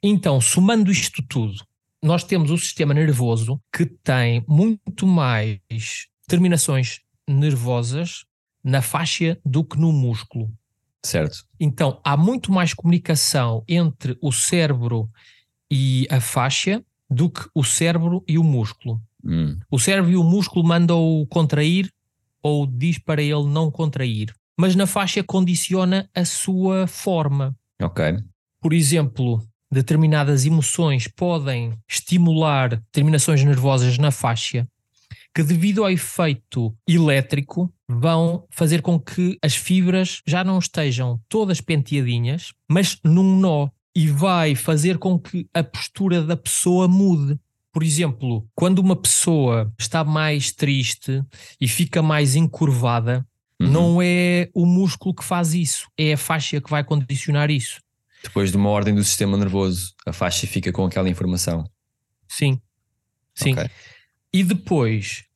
Então, 0.01 0.39
somando 0.39 0.91
isto 0.91 1.21
tudo, 1.21 1.55
nós 2.01 2.23
temos 2.23 2.51
o 2.51 2.57
sistema 2.57 2.93
nervoso 2.93 3.61
que 3.71 3.85
tem 3.85 4.43
muito 4.47 5.05
mais 5.05 5.59
terminações 6.27 7.01
nervosas 7.27 8.25
na 8.63 8.81
faixa 8.81 9.39
do 9.45 9.63
que 9.63 9.77
no 9.77 9.91
músculo. 9.91 10.51
Certo. 11.05 11.45
Então, 11.59 11.99
há 12.03 12.17
muito 12.17 12.51
mais 12.51 12.73
comunicação 12.73 13.63
entre 13.67 14.17
o 14.21 14.31
cérebro 14.31 15.09
e 15.71 16.07
a 16.09 16.19
faixa 16.19 16.83
do 17.09 17.29
que 17.29 17.47
o 17.53 17.63
cérebro 17.63 18.23
e 18.27 18.37
o 18.37 18.43
músculo. 18.43 19.01
Hum. 19.23 19.57
O 19.71 19.79
cérebro 19.79 20.11
e 20.11 20.17
o 20.17 20.23
músculo 20.23 20.65
mandam-o 20.65 21.25
contrair 21.27 21.91
ou 22.41 22.65
diz 22.65 22.97
para 22.97 23.21
ele 23.21 23.45
não 23.45 23.71
contrair. 23.71 24.33
Mas 24.59 24.75
na 24.75 24.87
faixa 24.87 25.23
condiciona 25.23 26.09
a 26.15 26.25
sua 26.25 26.87
forma. 26.87 27.55
Ok. 27.81 28.17
Por 28.59 28.73
exemplo, 28.73 29.45
determinadas 29.71 30.45
emoções 30.45 31.07
podem 31.07 31.77
estimular 31.87 32.81
terminações 32.91 33.43
nervosas 33.43 33.97
na 33.97 34.11
faixa 34.11 34.67
que, 35.37 35.43
devido 35.43 35.83
ao 35.83 35.91
efeito 35.91 36.75
elétrico, 36.87 37.71
vão 37.87 38.47
fazer 38.49 38.81
com 38.81 38.99
que 38.99 39.37
as 39.39 39.55
fibras 39.55 40.23
já 40.25 40.43
não 40.43 40.57
estejam 40.57 41.21
todas 41.29 41.61
penteadinhas, 41.61 42.53
mas 42.67 42.97
num 43.03 43.39
nó, 43.39 43.69
e 43.95 44.07
vai 44.07 44.55
fazer 44.55 44.97
com 44.97 45.19
que 45.19 45.47
a 45.53 45.63
postura 45.63 46.23
da 46.23 46.35
pessoa 46.35 46.87
mude. 46.87 47.39
Por 47.71 47.83
exemplo, 47.83 48.49
quando 48.55 48.79
uma 48.79 48.95
pessoa 48.95 49.71
está 49.77 50.03
mais 50.03 50.51
triste 50.51 51.23
e 51.61 51.67
fica 51.67 52.01
mais 52.01 52.35
encurvada, 52.35 53.23
uhum. 53.61 53.69
não 53.69 54.01
é 54.01 54.49
o 54.55 54.65
músculo 54.65 55.13
que 55.13 55.23
faz 55.23 55.53
isso, 55.53 55.87
é 55.95 56.13
a 56.13 56.17
faixa 56.17 56.59
que 56.59 56.71
vai 56.71 56.83
condicionar 56.83 57.51
isso. 57.51 57.79
Depois 58.23 58.49
de 58.49 58.57
uma 58.57 58.69
ordem 58.69 58.95
do 58.95 59.03
sistema 59.03 59.37
nervoso, 59.37 59.93
a 60.03 60.11
faixa 60.11 60.47
fica 60.47 60.71
com 60.71 60.83
aquela 60.83 61.07
informação. 61.07 61.63
Sim. 62.27 62.59
Sim. 63.35 63.53
Okay. 63.53 63.69
E 64.33 64.43
depois, 64.43 65.26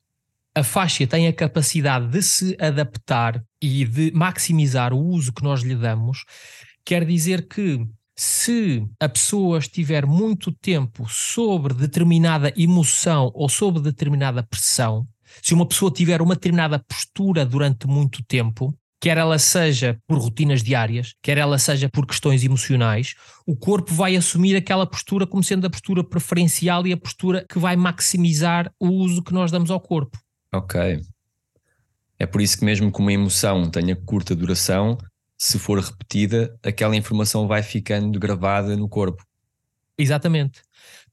a 0.53 0.63
faixa 0.63 1.07
tem 1.07 1.27
a 1.27 1.33
capacidade 1.33 2.07
de 2.07 2.21
se 2.21 2.57
adaptar 2.59 3.41
e 3.61 3.85
de 3.85 4.11
maximizar 4.11 4.93
o 4.93 4.99
uso 4.99 5.33
que 5.33 5.43
nós 5.43 5.61
lhe 5.61 5.75
damos. 5.75 6.25
Quer 6.85 7.05
dizer 7.05 7.47
que 7.47 7.79
se 8.15 8.85
a 8.99 9.07
pessoa 9.07 9.59
estiver 9.59 10.05
muito 10.05 10.51
tempo 10.51 11.07
sobre 11.09 11.73
determinada 11.73 12.53
emoção 12.57 13.31
ou 13.33 13.47
sobre 13.47 13.81
determinada 13.81 14.43
pressão, 14.43 15.07
se 15.41 15.53
uma 15.53 15.65
pessoa 15.65 15.91
tiver 15.91 16.21
uma 16.21 16.35
determinada 16.35 16.77
postura 16.77 17.45
durante 17.45 17.87
muito 17.87 18.21
tempo, 18.25 18.75
quer 18.99 19.17
ela 19.17 19.39
seja 19.39 19.97
por 20.05 20.19
rotinas 20.19 20.61
diárias, 20.61 21.15
quer 21.23 21.37
ela 21.37 21.57
seja 21.57 21.89
por 21.89 22.05
questões 22.05 22.43
emocionais, 22.43 23.15
o 23.47 23.55
corpo 23.55 23.93
vai 23.93 24.15
assumir 24.15 24.55
aquela 24.55 24.85
postura 24.85 25.25
como 25.25 25.43
sendo 25.43 25.65
a 25.65 25.69
postura 25.69 26.03
preferencial 26.03 26.85
e 26.85 26.93
a 26.93 26.97
postura 26.97 27.45
que 27.49 27.57
vai 27.57 27.75
maximizar 27.75 28.71
o 28.79 28.89
uso 28.89 29.23
que 29.23 29.33
nós 29.33 29.49
damos 29.49 29.71
ao 29.71 29.79
corpo. 29.79 30.20
Ok. 30.53 31.01
É 32.19 32.25
por 32.25 32.41
isso 32.41 32.57
que, 32.57 32.65
mesmo 32.65 32.91
que 32.91 32.99
uma 32.99 33.13
emoção 33.13 33.69
tenha 33.69 33.95
curta 33.95 34.35
duração, 34.35 34.97
se 35.37 35.57
for 35.57 35.79
repetida, 35.79 36.55
aquela 36.63 36.95
informação 36.95 37.47
vai 37.47 37.63
ficando 37.63 38.19
gravada 38.19 38.75
no 38.77 38.87
corpo. 38.87 39.25
Exatamente. 39.97 40.61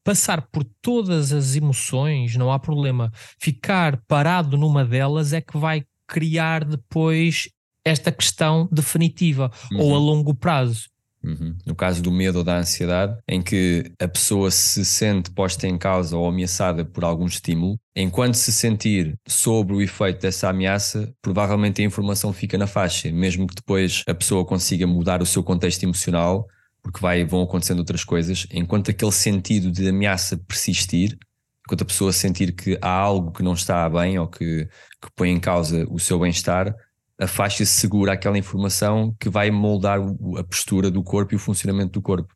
Passar 0.05 0.43
por 0.43 0.65
todas 0.83 1.33
as 1.33 1.57
emoções 1.57 2.37
não 2.37 2.53
há 2.53 2.59
problema. 2.59 3.11
Ficar 3.39 4.03
parado 4.07 4.57
numa 4.57 4.85
delas 4.85 5.33
é 5.33 5.41
que 5.41 5.57
vai 5.57 5.85
criar 6.07 6.65
depois 6.65 7.49
esta 7.85 8.13
questão 8.13 8.69
definitiva 8.71 9.51
uhum. 9.73 9.81
ou 9.81 9.95
a 9.95 9.99
longo 9.99 10.35
prazo. 10.35 10.89
Uhum. 11.23 11.57
No 11.67 11.75
caso 11.75 12.01
do 12.01 12.13
medo 12.13 12.39
ou 12.39 12.45
da 12.45 12.59
ansiedade, 12.59 13.19
em 13.29 13.43
que 13.43 13.91
a 14.01 14.07
pessoa 14.07 14.51
se 14.51 14.85
sente 14.85 15.31
posta 15.31 15.67
em 15.67 15.77
causa 15.77 16.17
ou 16.17 16.29
ameaçada 16.29 16.85
por 16.85 17.05
algum 17.05 17.27
estímulo, 17.27 17.79
enquanto 17.95 18.35
se 18.35 18.53
sentir 18.53 19.19
sobre 19.27 19.75
o 19.75 19.83
efeito 19.83 20.21
dessa 20.21 20.49
ameaça, 20.49 21.13
provavelmente 21.21 21.83
a 21.83 21.85
informação 21.85 22.33
fica 22.33 22.57
na 22.57 22.67
faixa, 22.67 23.11
mesmo 23.11 23.47
que 23.47 23.57
depois 23.57 24.05
a 24.07 24.15
pessoa 24.15 24.45
consiga 24.45 24.87
mudar 24.87 25.21
o 25.21 25.27
seu 25.27 25.43
contexto 25.43 25.83
emocional, 25.83 26.47
porque 26.83 27.01
vai, 27.01 27.25
vão 27.25 27.43
acontecendo 27.43 27.81
outras 27.81 28.05
coisas, 28.05 28.47
enquanto 28.53 28.91
aquele 28.91 29.13
sentido 29.13 29.73
de 29.73 29.89
ameaça 29.89 30.37
persistir, 30.37 31.19
enquanto 31.67 31.83
a 31.83 31.87
pessoa 31.87 32.13
sentir 32.13 32.53
que 32.53 32.79
há 32.81 32.91
algo 32.91 33.33
que 33.33 33.43
não 33.43 33.53
está 33.53 33.89
bem 33.91 34.19
ou 34.19 34.27
que, 34.27 34.67
que 35.03 35.11
põe 35.15 35.31
em 35.31 35.41
causa 35.41 35.85
o 35.91 35.99
seu 35.99 36.19
bem-estar, 36.19 36.75
a 37.19 37.27
faixa 37.27 37.65
segura 37.65 38.13
aquela 38.13 38.39
informação 38.39 39.15
que 39.19 39.29
vai 39.29 39.51
moldar 39.51 39.99
a 40.37 40.45
postura 40.45 40.91
do 40.91 41.03
corpo 41.03 41.35
e 41.35 41.37
o 41.37 41.41
funcionamento 41.41 41.93
do 41.93 42.03
corpo. 42.03 42.35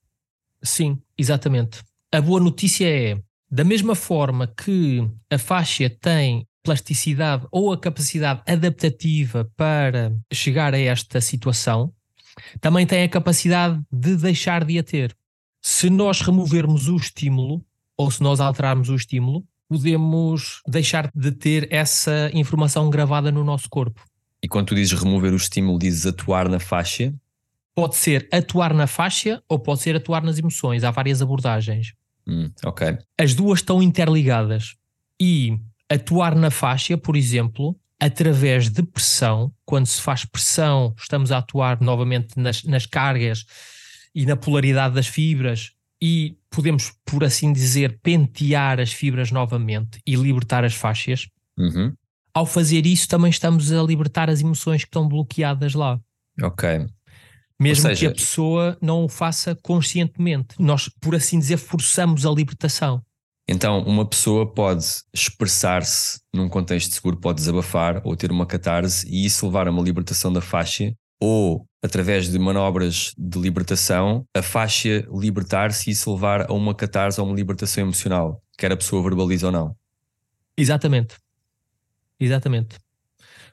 Sim, 0.62 1.00
exatamente. 1.16 1.82
A 2.12 2.20
boa 2.20 2.40
notícia 2.40 2.88
é, 2.88 3.18
da 3.50 3.64
mesma 3.64 3.94
forma 3.94 4.46
que 4.46 5.08
a 5.30 5.38
faixa 5.38 5.88
tem 5.88 6.46
plasticidade 6.62 7.46
ou 7.50 7.72
a 7.72 7.78
capacidade 7.78 8.42
adaptativa 8.46 9.50
para 9.56 10.14
chegar 10.32 10.74
a 10.74 10.78
esta 10.78 11.20
situação, 11.20 11.92
também 12.60 12.86
tem 12.86 13.02
a 13.02 13.08
capacidade 13.08 13.80
de 13.90 14.16
deixar 14.16 14.64
de 14.64 14.78
a 14.78 14.82
ter. 14.82 15.16
Se 15.60 15.90
nós 15.90 16.20
removermos 16.20 16.88
o 16.88 16.96
estímulo, 16.96 17.64
ou 17.96 18.10
se 18.10 18.22
nós 18.22 18.40
alterarmos 18.40 18.88
o 18.88 18.94
estímulo, 18.94 19.44
podemos 19.68 20.60
deixar 20.66 21.10
de 21.14 21.32
ter 21.32 21.68
essa 21.70 22.30
informação 22.32 22.90
gravada 22.90 23.30
no 23.30 23.44
nosso 23.44 23.68
corpo. 23.68 24.02
E 24.42 24.48
quando 24.48 24.68
tu 24.68 24.74
dizes 24.74 24.98
remover 24.98 25.32
o 25.32 25.36
estímulo, 25.36 25.78
dizes 25.78 26.04
atuar 26.04 26.48
na 26.48 26.58
faixa? 26.58 27.14
Pode 27.74 27.94
ser 27.96 28.28
atuar 28.32 28.74
na 28.74 28.86
faixa 28.86 29.42
ou 29.48 29.58
pode 29.58 29.80
ser 29.80 29.94
atuar 29.94 30.22
nas 30.22 30.38
emoções. 30.38 30.82
Há 30.82 30.90
várias 30.90 31.22
abordagens. 31.22 31.94
Hum, 32.26 32.50
ok. 32.64 32.98
As 33.16 33.34
duas 33.34 33.60
estão 33.60 33.82
interligadas. 33.82 34.74
E 35.20 35.58
atuar 35.88 36.34
na 36.34 36.50
faixa, 36.50 36.98
por 36.98 37.16
exemplo, 37.16 37.78
através 38.00 38.68
de 38.68 38.82
pressão, 38.82 39.52
quando 39.64 39.86
se 39.86 40.00
faz 40.00 40.24
pressão, 40.24 40.92
estamos 40.98 41.30
a 41.30 41.38
atuar 41.38 41.80
novamente 41.80 42.38
nas, 42.38 42.64
nas 42.64 42.84
cargas 42.84 43.46
e 44.12 44.26
na 44.26 44.36
polaridade 44.36 44.96
das 44.96 45.06
fibras 45.06 45.72
e 46.00 46.36
podemos, 46.50 46.92
por 47.06 47.22
assim 47.22 47.52
dizer, 47.52 48.00
pentear 48.02 48.80
as 48.80 48.92
fibras 48.92 49.30
novamente 49.30 50.00
e 50.04 50.16
libertar 50.16 50.64
as 50.64 50.74
faixas. 50.74 51.28
Uhum 51.56 51.94
ao 52.34 52.46
fazer 52.46 52.86
isso 52.86 53.08
também 53.08 53.30
estamos 53.30 53.72
a 53.72 53.82
libertar 53.82 54.30
as 54.30 54.40
emoções 54.40 54.82
que 54.82 54.88
estão 54.88 55.08
bloqueadas 55.08 55.74
lá. 55.74 56.00
Ok. 56.42 56.86
Mesmo 57.60 57.82
seja, 57.82 58.00
que 58.00 58.06
a 58.06 58.12
pessoa 58.12 58.76
não 58.80 59.04
o 59.04 59.08
faça 59.08 59.54
conscientemente. 59.62 60.56
Nós, 60.58 60.88
por 61.00 61.14
assim 61.14 61.38
dizer, 61.38 61.58
forçamos 61.58 62.26
a 62.26 62.30
libertação. 62.30 63.02
Então, 63.48 63.80
uma 63.82 64.06
pessoa 64.08 64.52
pode 64.52 64.84
expressar-se 65.12 66.20
num 66.34 66.48
contexto 66.48 66.92
seguro, 66.92 67.16
pode 67.18 67.36
desabafar 67.36 68.00
ou 68.04 68.16
ter 68.16 68.30
uma 68.30 68.46
catarse 68.46 69.06
e 69.08 69.24
isso 69.24 69.46
levar 69.46 69.68
a 69.68 69.70
uma 69.70 69.82
libertação 69.82 70.32
da 70.32 70.40
faixa, 70.40 70.92
ou 71.20 71.66
através 71.82 72.30
de 72.30 72.38
manobras 72.38 73.12
de 73.18 73.38
libertação, 73.38 74.24
a 74.34 74.42
faixa 74.42 75.06
libertar-se 75.12 75.90
e 75.90 75.94
se 75.94 76.08
levar 76.08 76.50
a 76.50 76.54
uma 76.54 76.74
catarse 76.74 77.20
ou 77.20 77.26
uma 77.26 77.34
libertação 77.34 77.82
emocional, 77.82 78.40
quer 78.56 78.72
a 78.72 78.76
pessoa 78.76 79.02
verbalize 79.02 79.44
ou 79.44 79.52
não. 79.52 79.76
Exatamente. 80.56 81.16
Exatamente. 82.22 82.78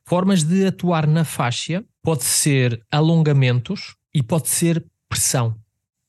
Formas 0.05 0.43
de 0.43 0.67
atuar 0.67 1.07
na 1.07 1.23
faixa 1.23 1.83
pode 2.03 2.23
ser 2.23 2.79
alongamentos 2.91 3.95
e 4.13 4.21
pode 4.21 4.47
ser 4.47 4.85
pressão. 5.07 5.59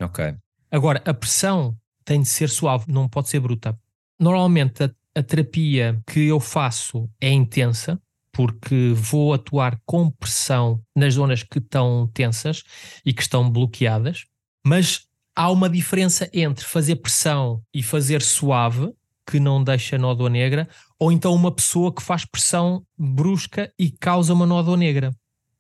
Ok. 0.01 0.35
Agora, 0.71 1.03
a 1.05 1.15
pressão 1.15 1.77
tem 2.05 2.23
de 2.23 2.29
ser 2.29 2.49
suave, 2.49 2.85
não 2.89 3.09
pode 3.09 3.29
ser 3.29 3.41
bruta. 3.41 3.79
Normalmente 4.19 4.85
a, 4.85 4.91
a 5.15 5.23
terapia 5.23 6.01
que 6.07 6.27
eu 6.29 6.39
faço 6.39 7.11
é 7.21 7.31
intensa, 7.31 8.01
porque 8.33 8.93
vou 8.95 9.33
atuar 9.33 9.81
com 9.85 10.11
pressão 10.11 10.83
nas 10.95 11.15
zonas 11.15 11.43
que 11.43 11.59
estão 11.59 12.11
tensas 12.13 12.63
e 13.05 13.13
que 13.13 13.23
estão 13.23 13.51
bloqueadas, 13.51 14.27
mas 14.65 15.07
há 15.35 15.51
uma 15.51 15.69
diferença 15.69 16.29
entre 16.33 16.65
fazer 16.65 16.97
pressão 16.97 17.63
e 17.75 17.83
fazer 17.83 18.23
suave, 18.23 18.93
que 19.27 19.41
não 19.41 19.63
deixa 19.63 19.97
nódoa 19.97 20.29
negra, 20.29 20.69
ou 21.01 21.11
então 21.11 21.35
uma 21.35 21.51
pessoa 21.51 21.93
que 21.93 22.03
faz 22.03 22.27
pressão 22.27 22.87
brusca 22.97 23.73
e 23.79 23.91
causa 23.91 24.35
uma 24.35 24.45
nódoa 24.45 24.77
negra. 24.77 25.17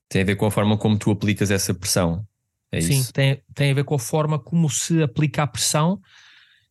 Tem 0.06 0.20
a 0.20 0.24
ver 0.24 0.36
com 0.36 0.44
a 0.44 0.50
forma 0.50 0.76
como 0.76 0.98
tu 0.98 1.10
aplicas 1.10 1.50
essa 1.50 1.72
pressão. 1.72 2.26
É 2.70 2.80
Sim, 2.80 3.00
isso? 3.00 3.12
tem, 3.12 3.42
tem 3.54 3.70
a 3.70 3.74
ver 3.74 3.84
com 3.84 3.94
a 3.94 3.98
forma 3.98 4.38
como 4.38 4.68
se 4.68 5.02
aplica 5.02 5.42
a 5.42 5.46
pressão 5.46 5.98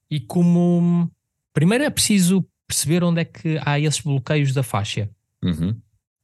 e 0.09 0.19
como. 0.19 1.11
Primeiro 1.51 1.83
é 1.83 1.89
preciso 1.89 2.45
perceber 2.67 3.03
onde 3.03 3.21
é 3.21 3.25
que 3.25 3.59
há 3.65 3.79
esses 3.79 4.01
bloqueios 4.01 4.53
da 4.53 4.61
faixa. 4.61 5.09
Uhum. 5.43 5.75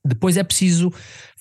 Depois 0.06 0.38
é 0.38 0.44
preciso 0.44 0.94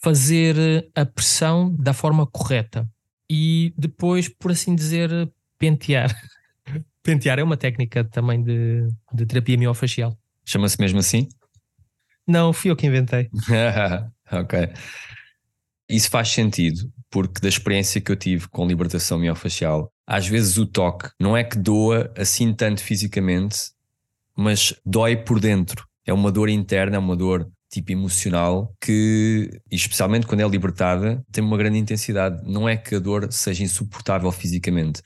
fazer 0.02 0.56
a 0.94 1.04
pressão 1.04 1.70
da 1.76 1.92
forma 1.92 2.26
correta 2.26 2.88
e 3.28 3.74
depois, 3.76 4.26
por 4.26 4.52
assim 4.52 4.74
dizer, 4.74 5.10
pentear. 5.58 6.10
pentear 7.02 7.38
é 7.38 7.42
uma 7.42 7.58
técnica 7.58 8.04
também 8.04 8.42
de, 8.42 8.88
de 9.12 9.26
terapia 9.26 9.58
miofacial. 9.58 10.18
Chama-se 10.44 10.80
mesmo 10.80 10.98
assim? 10.98 11.28
Não, 12.26 12.52
fui 12.52 12.70
eu 12.70 12.76
que 12.76 12.86
inventei. 12.86 13.28
ok. 14.32 14.70
Isso 15.88 16.08
faz 16.08 16.28
sentido, 16.30 16.90
porque 17.10 17.40
da 17.40 17.48
experiência 17.48 18.00
que 18.00 18.10
eu 18.10 18.16
tive 18.16 18.48
com 18.48 18.66
libertação 18.66 19.18
miofacial, 19.18 19.92
às 20.06 20.26
vezes 20.26 20.56
o 20.56 20.66
toque 20.66 21.10
não 21.20 21.36
é 21.36 21.44
que 21.44 21.58
doa 21.58 22.12
assim 22.16 22.52
tanto 22.52 22.82
fisicamente, 22.82 23.72
mas 24.36 24.74
dói 24.84 25.16
por 25.16 25.38
dentro. 25.38 25.86
É 26.06 26.12
uma 26.12 26.32
dor 26.32 26.48
interna, 26.48 26.96
é 26.96 26.98
uma 26.98 27.16
dor 27.16 27.50
tipo 27.70 27.92
emocional 27.92 28.74
que, 28.80 29.50
especialmente 29.70 30.26
quando 30.26 30.40
é 30.40 30.48
libertada, 30.48 31.24
tem 31.32 31.42
uma 31.42 31.56
grande 31.56 31.78
intensidade. 31.78 32.40
Não 32.44 32.68
é 32.68 32.76
que 32.76 32.94
a 32.94 32.98
dor 32.98 33.32
seja 33.32 33.62
insuportável 33.62 34.30
fisicamente, 34.30 35.02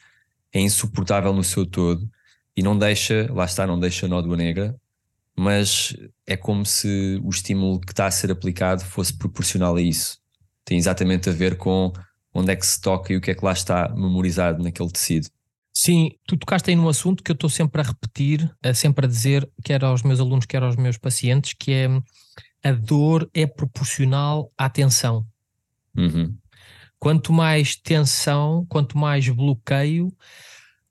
é 0.53 0.61
insuportável 0.61 1.33
no 1.33 1.43
seu 1.43 1.67
todo 1.67 2.09
e 2.57 2.63
não 2.63 2.77
deixa, 2.79 3.29
lá 3.33 3.45
está, 3.45 3.67
não 3.67 3.79
deixa 3.79 4.09
nódoa 4.09 4.37
negra, 4.37 4.75
mas 5.39 5.97
é 6.27 6.37
como 6.37 6.67
se 6.67 7.21
o 7.23 7.31
estímulo 7.31 7.81
que 7.81 7.93
está 7.93 8.07
a 8.07 8.11
ser 8.11 8.29
aplicado 8.33 8.85
fosse 8.85 9.17
proporcional 9.17 9.77
a 9.77 9.81
isso. 9.81 10.19
Tem 10.65 10.77
exatamente 10.77 11.31
a 11.31 11.33
ver 11.33 11.57
com 11.57 11.93
onde 12.35 12.51
é 12.51 12.57
que 12.57 12.67
se 12.67 12.81
toca 12.81 13.13
e 13.13 13.17
o 13.17 13.21
que 13.21 13.31
é 13.31 13.35
que 13.37 13.45
lá 13.45 13.53
está 13.53 13.89
memorizado 13.91 14.61
naquele 14.61 14.91
tecido. 14.91 15.29
Sim, 15.73 16.11
tu 16.27 16.37
tocaste 16.37 16.71
aí 16.71 16.77
num 16.77 16.89
assunto 16.89 17.23
que 17.23 17.31
eu 17.31 17.35
estou 17.35 17.49
sempre 17.49 17.81
a 17.81 17.85
repetir, 17.85 18.53
sempre 18.75 19.07
a 19.07 19.09
dizer, 19.09 19.49
quer 19.63 19.85
aos 19.85 20.03
meus 20.03 20.19
alunos, 20.19 20.45
quer 20.45 20.61
aos 20.65 20.75
meus 20.75 20.99
pacientes, 20.99 21.55
que 21.57 21.71
é 21.71 21.89
a 22.65 22.73
dor 22.73 23.31
é 23.33 23.47
proporcional 23.47 24.53
à 24.59 24.69
tensão. 24.69 25.25
Uhum. 25.97 26.37
Quanto 26.99 27.33
mais 27.33 27.77
tensão, 27.77 28.67
quanto 28.69 28.99
mais 28.99 29.29
bloqueio, 29.29 30.13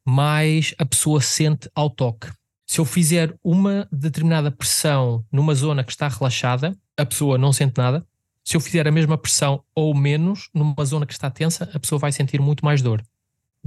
mais 0.05 0.73
a 0.77 0.85
pessoa 0.85 1.19
sente 1.19 1.69
ao 1.75 1.89
toque. 1.89 2.31
Se 2.67 2.79
eu 2.79 2.85
fizer 2.85 3.33
uma 3.41 3.87
determinada 3.89 4.51
pressão 4.51 5.25
numa 5.31 5.55
zona 5.55 5.85
que 5.85 5.91
está 5.91 6.09
relaxada, 6.09 6.77
a 6.97 7.05
pessoa 7.05 7.37
não 7.37 7.53
sente 7.53 7.77
nada. 7.77 8.05
Se 8.43 8.57
eu 8.57 8.61
fizer 8.61 8.85
a 8.85 8.91
mesma 8.91 9.17
pressão 9.17 9.63
ou 9.73 9.95
menos 9.95 10.49
numa 10.53 10.83
zona 10.83 11.05
que 11.05 11.13
está 11.13 11.31
tensa, 11.31 11.69
a 11.73 11.79
pessoa 11.79 11.97
vai 11.97 12.11
sentir 12.11 12.41
muito 12.41 12.65
mais 12.65 12.81
dor. 12.81 13.01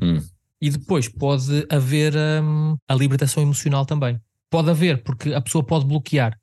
Hum. 0.01 0.23
E 0.61 0.69
depois 0.69 1.09
pode 1.09 1.67
haver 1.71 2.15
hum, 2.15 2.77
a 2.87 2.95
libertação 2.95 3.43
emocional 3.43 3.87
também. 3.87 4.21
Pode 4.51 4.69
haver, 4.69 5.03
porque 5.03 5.33
a 5.33 5.41
pessoa 5.41 5.65
pode 5.65 5.87
bloquear. 5.87 6.39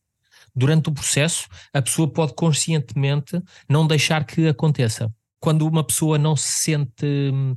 Durante 0.56 0.90
o 0.90 0.92
processo, 0.92 1.48
a 1.72 1.82
pessoa 1.82 2.12
pode 2.12 2.34
conscientemente 2.34 3.40
não 3.70 3.86
deixar 3.86 4.26
que 4.26 4.48
aconteça. 4.48 5.14
Quando 5.40 5.68
uma 5.68 5.84
pessoa 5.84 6.18
não 6.18 6.36
se 6.36 6.62
sente 6.62 7.06
hum, 7.32 7.56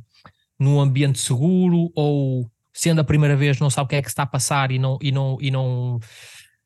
num 0.58 0.78
ambiente 0.78 1.18
seguro 1.18 1.90
ou 1.94 2.50
sendo 2.80 3.00
a 3.00 3.04
primeira 3.04 3.36
vez 3.36 3.58
não 3.58 3.68
sabe 3.68 3.84
o 3.84 3.88
que 3.88 3.96
é 3.96 4.02
que 4.02 4.08
está 4.08 4.22
a 4.22 4.26
passar 4.26 4.70
e 4.70 4.78
não 4.78 4.98
e 5.02 5.12
não 5.12 5.36
e 5.38 5.50
não 5.50 6.00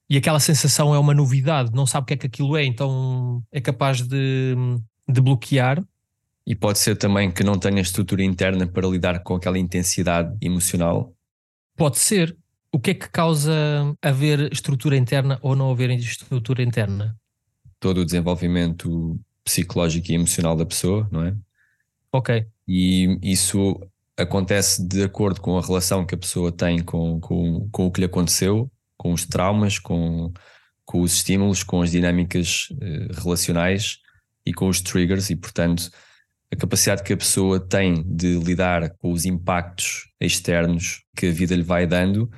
e 0.08 0.16
aquela 0.16 0.38
sensação 0.38 0.94
é 0.94 0.98
uma 0.98 1.12
novidade, 1.12 1.72
não 1.72 1.86
sabe 1.86 2.04
o 2.04 2.06
que 2.06 2.14
é 2.14 2.16
que 2.16 2.26
aquilo 2.26 2.56
é, 2.56 2.64
então 2.64 3.42
é 3.50 3.60
capaz 3.60 4.00
de, 4.00 4.54
de 5.08 5.20
bloquear. 5.20 5.82
E 6.46 6.54
pode 6.54 6.78
ser 6.78 6.94
também 6.96 7.32
que 7.32 7.42
não 7.42 7.58
tenha 7.58 7.80
estrutura 7.80 8.22
interna 8.22 8.66
para 8.66 8.86
lidar 8.86 9.20
com 9.24 9.34
aquela 9.34 9.58
intensidade 9.58 10.36
emocional. 10.40 11.12
Pode 11.74 11.98
ser. 11.98 12.36
O 12.70 12.78
que 12.78 12.90
é 12.90 12.94
que 12.94 13.08
causa 13.08 13.52
haver 14.02 14.52
estrutura 14.52 14.96
interna 14.96 15.38
ou 15.42 15.56
não 15.56 15.70
haver 15.70 15.90
estrutura 15.90 16.62
interna? 16.62 17.16
Todo 17.80 18.02
o 18.02 18.04
desenvolvimento 18.04 19.18
psicológico 19.42 20.12
e 20.12 20.14
emocional 20.14 20.54
da 20.54 20.66
pessoa, 20.66 21.08
não 21.10 21.24
é? 21.24 21.34
Ok. 22.12 22.46
E 22.68 23.18
isso 23.22 23.80
acontece 24.16 24.86
de 24.86 25.02
acordo 25.02 25.40
com 25.40 25.58
a 25.58 25.62
relação 25.62 26.06
que 26.06 26.14
a 26.14 26.18
pessoa 26.18 26.52
tem 26.52 26.82
com, 26.82 27.20
com, 27.20 27.68
com 27.70 27.86
o 27.86 27.90
que 27.90 28.00
lhe 28.00 28.06
aconteceu, 28.06 28.70
com 28.96 29.12
os 29.12 29.26
traumas, 29.26 29.78
com, 29.78 30.32
com 30.84 31.00
os 31.00 31.14
estímulos, 31.14 31.62
com 31.62 31.82
as 31.82 31.90
dinâmicas 31.90 32.68
eh, 32.80 33.08
relacionais 33.12 33.98
e 34.46 34.52
com 34.52 34.68
os 34.68 34.80
triggers, 34.80 35.30
e 35.30 35.36
portanto 35.36 35.90
a 36.52 36.56
capacidade 36.56 37.02
que 37.02 37.12
a 37.12 37.16
pessoa 37.16 37.58
tem 37.58 38.04
de 38.06 38.38
lidar 38.38 38.90
com 38.98 39.10
os 39.10 39.24
impactos 39.24 40.08
externos 40.20 41.02
que 41.16 41.26
a 41.26 41.32
vida 41.32 41.56
lhe 41.56 41.62
vai 41.62 41.86
dando 41.86 42.30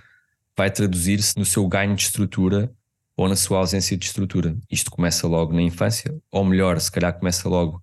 vai 0.56 0.70
traduzir-se 0.70 1.36
no 1.36 1.44
seu 1.44 1.68
ganho 1.68 1.94
de 1.94 2.02
estrutura 2.02 2.72
ou 3.14 3.28
na 3.28 3.36
sua 3.36 3.58
ausência 3.58 3.96
de 3.96 4.06
estrutura. 4.06 4.56
Isto 4.70 4.90
começa 4.90 5.26
logo 5.26 5.52
na 5.52 5.62
infância, 5.62 6.14
ou 6.30 6.44
melhor, 6.44 6.80
se 6.80 6.90
calhar 6.90 7.12
começa 7.18 7.48
logo 7.48 7.82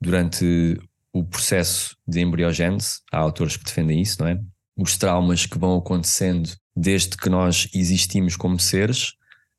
durante 0.00 0.80
o 1.12 1.24
processo 1.24 1.96
de 2.06 2.20
embriogênese. 2.20 3.00
Há 3.10 3.18
autores 3.18 3.56
que 3.56 3.64
defendem 3.64 4.00
isso, 4.00 4.22
não 4.22 4.28
é? 4.28 4.40
Os 4.76 4.96
traumas 4.96 5.46
que 5.46 5.58
vão 5.58 5.76
acontecendo 5.76 6.50
desde 6.74 7.16
que 7.16 7.28
nós 7.28 7.68
existimos 7.74 8.36
como 8.36 8.58
seres 8.58 9.14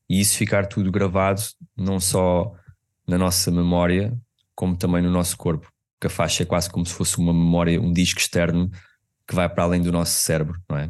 e 0.10 0.20
isso 0.20 0.38
ficar 0.38 0.66
tudo 0.66 0.92
gravado 0.92 1.42
não 1.78 2.00
só 2.00 2.52
na 3.08 3.18
nossa 3.18 3.52
memória, 3.52 4.18
como 4.56 4.76
também 4.76 5.02
no 5.02 5.12
nosso 5.12 5.38
corpo. 5.38 5.72
Porque 5.94 6.08
a 6.08 6.10
faixa 6.10 6.44
é 6.44 6.46
quase 6.46 6.70
como 6.70 6.86
se 6.86 6.94
fosse 6.94 7.18
uma 7.18 7.34
memória, 7.34 7.80
um 7.80 7.94
disco 7.94 8.20
externo 8.20 8.70
que 9.28 9.36
vai 9.36 9.48
para 9.48 9.64
além 9.64 9.82
do 9.82 9.92
nosso 9.92 10.14
cérebro, 10.14 10.60
não 10.70 10.78
é? 10.78 10.90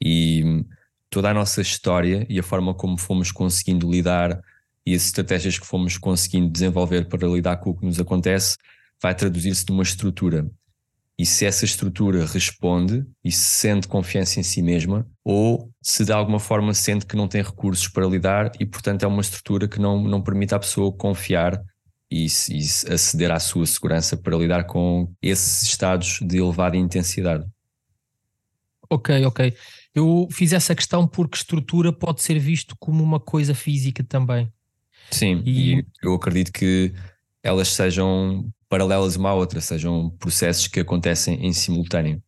E 0.00 0.64
toda 1.10 1.30
a 1.30 1.34
nossa 1.34 1.60
história 1.60 2.26
e 2.28 2.38
a 2.38 2.42
forma 2.42 2.74
como 2.74 2.96
fomos 2.96 3.30
conseguindo 3.30 3.90
lidar 3.90 4.40
e 4.84 4.94
as 4.94 5.04
estratégias 5.04 5.58
que 5.58 5.66
fomos 5.66 5.98
conseguindo 5.98 6.50
desenvolver 6.50 7.06
para 7.06 7.28
lidar 7.28 7.58
com 7.58 7.70
o 7.70 7.76
que 7.76 7.84
nos 7.84 8.00
acontece 8.00 8.56
vai 9.02 9.14
traduzir-se 9.14 9.68
numa 9.68 9.82
estrutura. 9.82 10.48
E 11.18 11.26
se 11.26 11.44
essa 11.44 11.64
estrutura 11.64 12.24
responde 12.24 13.04
e 13.22 13.30
se 13.30 13.44
sente 13.44 13.86
confiança 13.86 14.40
em 14.40 14.42
si 14.42 14.62
mesma, 14.62 15.06
ou 15.24 15.70
se 15.82 16.04
de 16.04 16.12
alguma 16.12 16.40
forma 16.40 16.72
sente 16.72 17.04
que 17.04 17.16
não 17.16 17.28
tem 17.28 17.42
recursos 17.42 17.86
para 17.88 18.06
lidar 18.06 18.52
e, 18.58 18.64
portanto, 18.64 19.02
é 19.02 19.06
uma 19.06 19.20
estrutura 19.20 19.68
que 19.68 19.78
não, 19.78 20.02
não 20.02 20.22
permite 20.22 20.54
à 20.54 20.58
pessoa 20.58 20.92
confiar 20.92 21.62
e, 22.10 22.26
e 22.26 22.92
aceder 22.92 23.30
à 23.30 23.38
sua 23.38 23.66
segurança 23.66 24.16
para 24.16 24.36
lidar 24.36 24.64
com 24.64 25.12
esses 25.20 25.62
estados 25.62 26.18
de 26.20 26.38
elevada 26.38 26.76
intensidade. 26.76 27.44
Ok, 28.88 29.24
ok. 29.24 29.54
Eu 29.94 30.28
fiz 30.30 30.52
essa 30.52 30.74
questão 30.74 31.06
porque 31.06 31.36
estrutura 31.36 31.92
pode 31.92 32.22
ser 32.22 32.38
visto 32.38 32.74
como 32.78 33.02
uma 33.02 33.20
coisa 33.20 33.54
física 33.54 34.02
também. 34.02 34.50
Sim, 35.10 35.42
e, 35.44 35.78
e 35.78 35.86
eu 36.02 36.14
acredito 36.14 36.52
que 36.52 36.92
elas 37.42 37.68
sejam 37.68 38.50
paralelas 38.72 39.16
uma 39.16 39.28
à 39.28 39.34
outra, 39.34 39.60
sejam 39.60 40.08
processos 40.18 40.66
que 40.66 40.80
acontecem 40.80 41.46
em 41.46 41.52
simultâneo. 41.52 42.22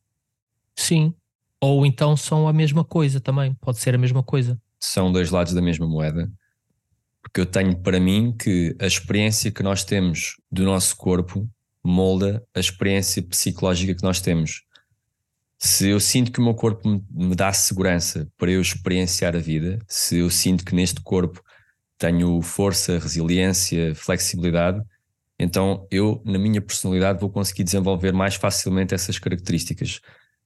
Sim, 0.77 1.15
ou 1.59 1.87
então 1.87 2.15
são 2.19 2.47
a 2.47 2.53
mesma 2.53 2.85
coisa 2.85 3.19
também, 3.19 3.55
pode 3.55 3.79
ser 3.79 3.95
a 3.95 3.99
mesma 3.99 4.23
coisa. 4.23 4.61
São 4.79 5.11
dois 5.11 5.31
lados 5.31 5.55
da 5.55 5.63
mesma 5.63 5.87
moeda. 5.87 6.31
Porque 7.23 7.41
eu 7.41 7.47
tenho 7.47 7.75
para 7.79 7.99
mim 7.99 8.37
que 8.39 8.77
a 8.79 8.87
experiência 8.87 9.51
que 9.51 9.63
nós 9.63 9.85
temos 9.85 10.37
do 10.53 10.65
nosso 10.65 10.95
corpo 10.97 11.49
molda 11.83 12.47
a 12.55 12.61
experiência 12.61 13.23
psicológica 13.23 13.95
que 13.95 14.03
nós 14.03 14.21
temos 14.21 14.65
se 15.59 15.89
eu 15.89 15.99
sinto 15.99 16.31
que 16.31 16.41
o 16.41 16.45
meu 16.45 16.53
corpo 16.53 16.87
me 17.11 17.35
dá 17.35 17.51
segurança 17.51 18.31
para 18.37 18.51
eu 18.51 18.61
experienciar 18.61 19.35
a 19.35 19.39
vida, 19.39 19.79
se 19.89 20.19
eu 20.19 20.29
sinto 20.29 20.63
que 20.63 20.75
neste 20.75 21.01
corpo 21.01 21.43
tenho 21.97 22.43
força, 22.43 22.99
resiliência, 22.99 23.95
flexibilidade, 23.95 24.83
Então 25.39 25.87
eu, 25.91 26.23
na 26.25 26.39
minha 26.39 26.61
personalidade, 26.61 27.21
vou 27.21 27.31
conseguir 27.31 27.65
desenvolver 27.65 28.13
mais 28.13 28.35
facilmente 28.37 28.95
essas 28.95 29.19
características. 29.19 30.01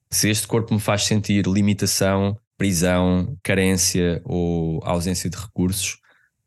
Se 0.09 0.29
este 0.29 0.47
corpo 0.47 0.73
me 0.73 0.79
faz 0.79 1.03
sentir 1.03 1.45
limitação, 1.45 2.37
prisão, 2.57 3.37
carência 3.43 4.21
ou 4.25 4.81
ausência 4.83 5.29
de 5.29 5.37
recursos, 5.37 5.97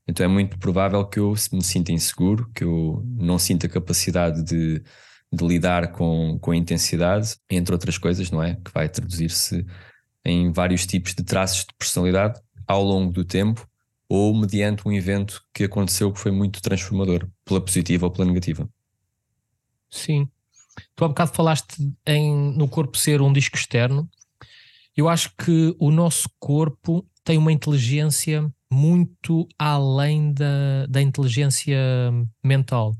então 0.07 0.25
é 0.27 0.29
muito 0.29 0.59
provável 0.59 1.05
que 1.07 1.21
eu 1.21 1.33
me 1.53 1.63
sinta 1.63 1.93
inseguro, 1.93 2.51
que 2.55 2.65
eu 2.65 3.03
não 3.07 3.39
sinta 3.39 3.69
capacidade 3.69 4.43
de, 4.43 4.83
de 5.33 5.47
lidar 5.47 5.93
com, 5.93 6.39
com 6.41 6.51
a 6.51 6.57
intensidade, 6.57 7.37
entre 7.49 7.73
outras 7.73 7.97
coisas, 7.99 8.31
não 8.31 8.43
é? 8.43 8.57
Que 8.57 8.73
vai 8.73 8.89
traduzir-se 8.89 9.65
em 10.25 10.53
vários 10.53 10.87
tipos 10.87 11.15
de 11.15 11.23
traços 11.23 11.61
de 11.61 11.75
personalidade 11.79 12.41
ao 12.67 12.83
longo 12.83 13.13
do 13.13 13.25
tempo 13.25 13.67
ou 14.13 14.35
mediante 14.35 14.87
um 14.87 14.93
evento 14.93 15.43
que 15.55 15.65
aconteceu 15.65 16.13
que 16.13 16.21
foi 16.21 16.31
muito 16.31 16.61
transformador, 16.61 17.27
pela 17.47 17.63
positiva 17.63 18.05
ou 18.05 18.13
pela 18.13 18.27
negativa. 18.27 18.69
Sim. 19.89 20.29
Tu 20.95 21.03
há 21.03 21.09
bocado 21.09 21.33
falaste 21.33 21.91
em, 22.05 22.53
no 22.55 22.69
corpo 22.69 22.99
ser 22.99 23.23
um 23.23 23.33
disco 23.33 23.57
externo. 23.57 24.07
Eu 24.95 25.09
acho 25.09 25.35
que 25.35 25.75
o 25.79 25.91
nosso 25.91 26.29
corpo 26.39 27.07
tem 27.25 27.39
uma 27.39 27.51
inteligência 27.51 28.53
muito 28.71 29.49
além 29.59 30.35
da, 30.35 30.85
da 30.91 31.01
inteligência 31.01 31.79
mental. 32.45 32.95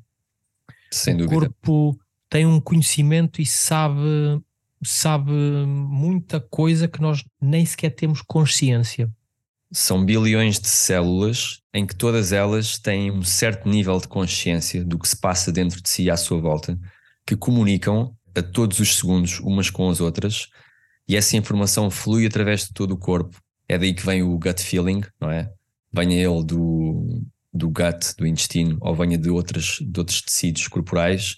Sem 0.91 1.15
o 1.15 1.19
dúvida. 1.19 1.37
O 1.37 1.41
corpo 1.41 2.01
tem 2.31 2.47
um 2.47 2.59
conhecimento 2.59 3.43
e 3.43 3.45
sabe, 3.45 4.41
sabe 4.83 5.31
muita 5.31 6.41
coisa 6.41 6.89
que 6.89 7.03
nós 7.03 7.23
nem 7.39 7.67
sequer 7.67 7.91
temos 7.91 8.23
consciência 8.23 9.13
são 9.73 10.05
bilhões 10.05 10.61
de 10.61 10.69
células 10.69 11.61
em 11.73 11.87
que 11.87 11.97
todas 11.97 12.33
elas 12.33 12.79
têm 12.79 13.11
um 13.11 13.23
certo 13.23 13.69
nível 13.69 13.99
de 13.99 14.07
consciência 14.07 14.85
do 14.85 14.99
que 14.99 15.09
se 15.09 15.19
passa 15.19 15.51
dentro 15.51 15.81
de 15.81 15.89
si 15.89 16.11
à 16.11 16.17
sua 16.17 16.41
volta, 16.41 16.79
que 17.27 17.35
comunicam 17.35 18.15
a 18.35 18.43
todos 18.43 18.79
os 18.79 18.97
segundos 18.97 19.41
umas 19.41 19.71
com 19.71 19.89
as 19.89 20.01
outras, 20.01 20.49
e 21.09 21.17
essa 21.17 21.37
informação 21.37 21.91
flui 21.91 22.27
através 22.27 22.67
de 22.67 22.73
todo 22.73 22.93
o 22.93 22.99
corpo. 22.99 23.37
É 23.69 23.79
daí 23.79 23.95
que 23.95 24.05
vem 24.05 24.23
o 24.23 24.39
gut 24.39 24.63
feeling, 24.63 25.03
não 25.21 25.31
é? 25.31 25.51
Venha 25.93 26.17
ele 26.17 26.45
do, 26.45 27.23
do 27.53 27.69
gut, 27.69 28.15
do 28.19 28.27
intestino, 28.27 28.77
ou 28.81 28.95
venha 28.95 29.17
de, 29.17 29.31
outras, 29.31 29.79
de 29.81 29.99
outros 29.99 30.21
tecidos 30.21 30.69
corporais, 30.69 31.37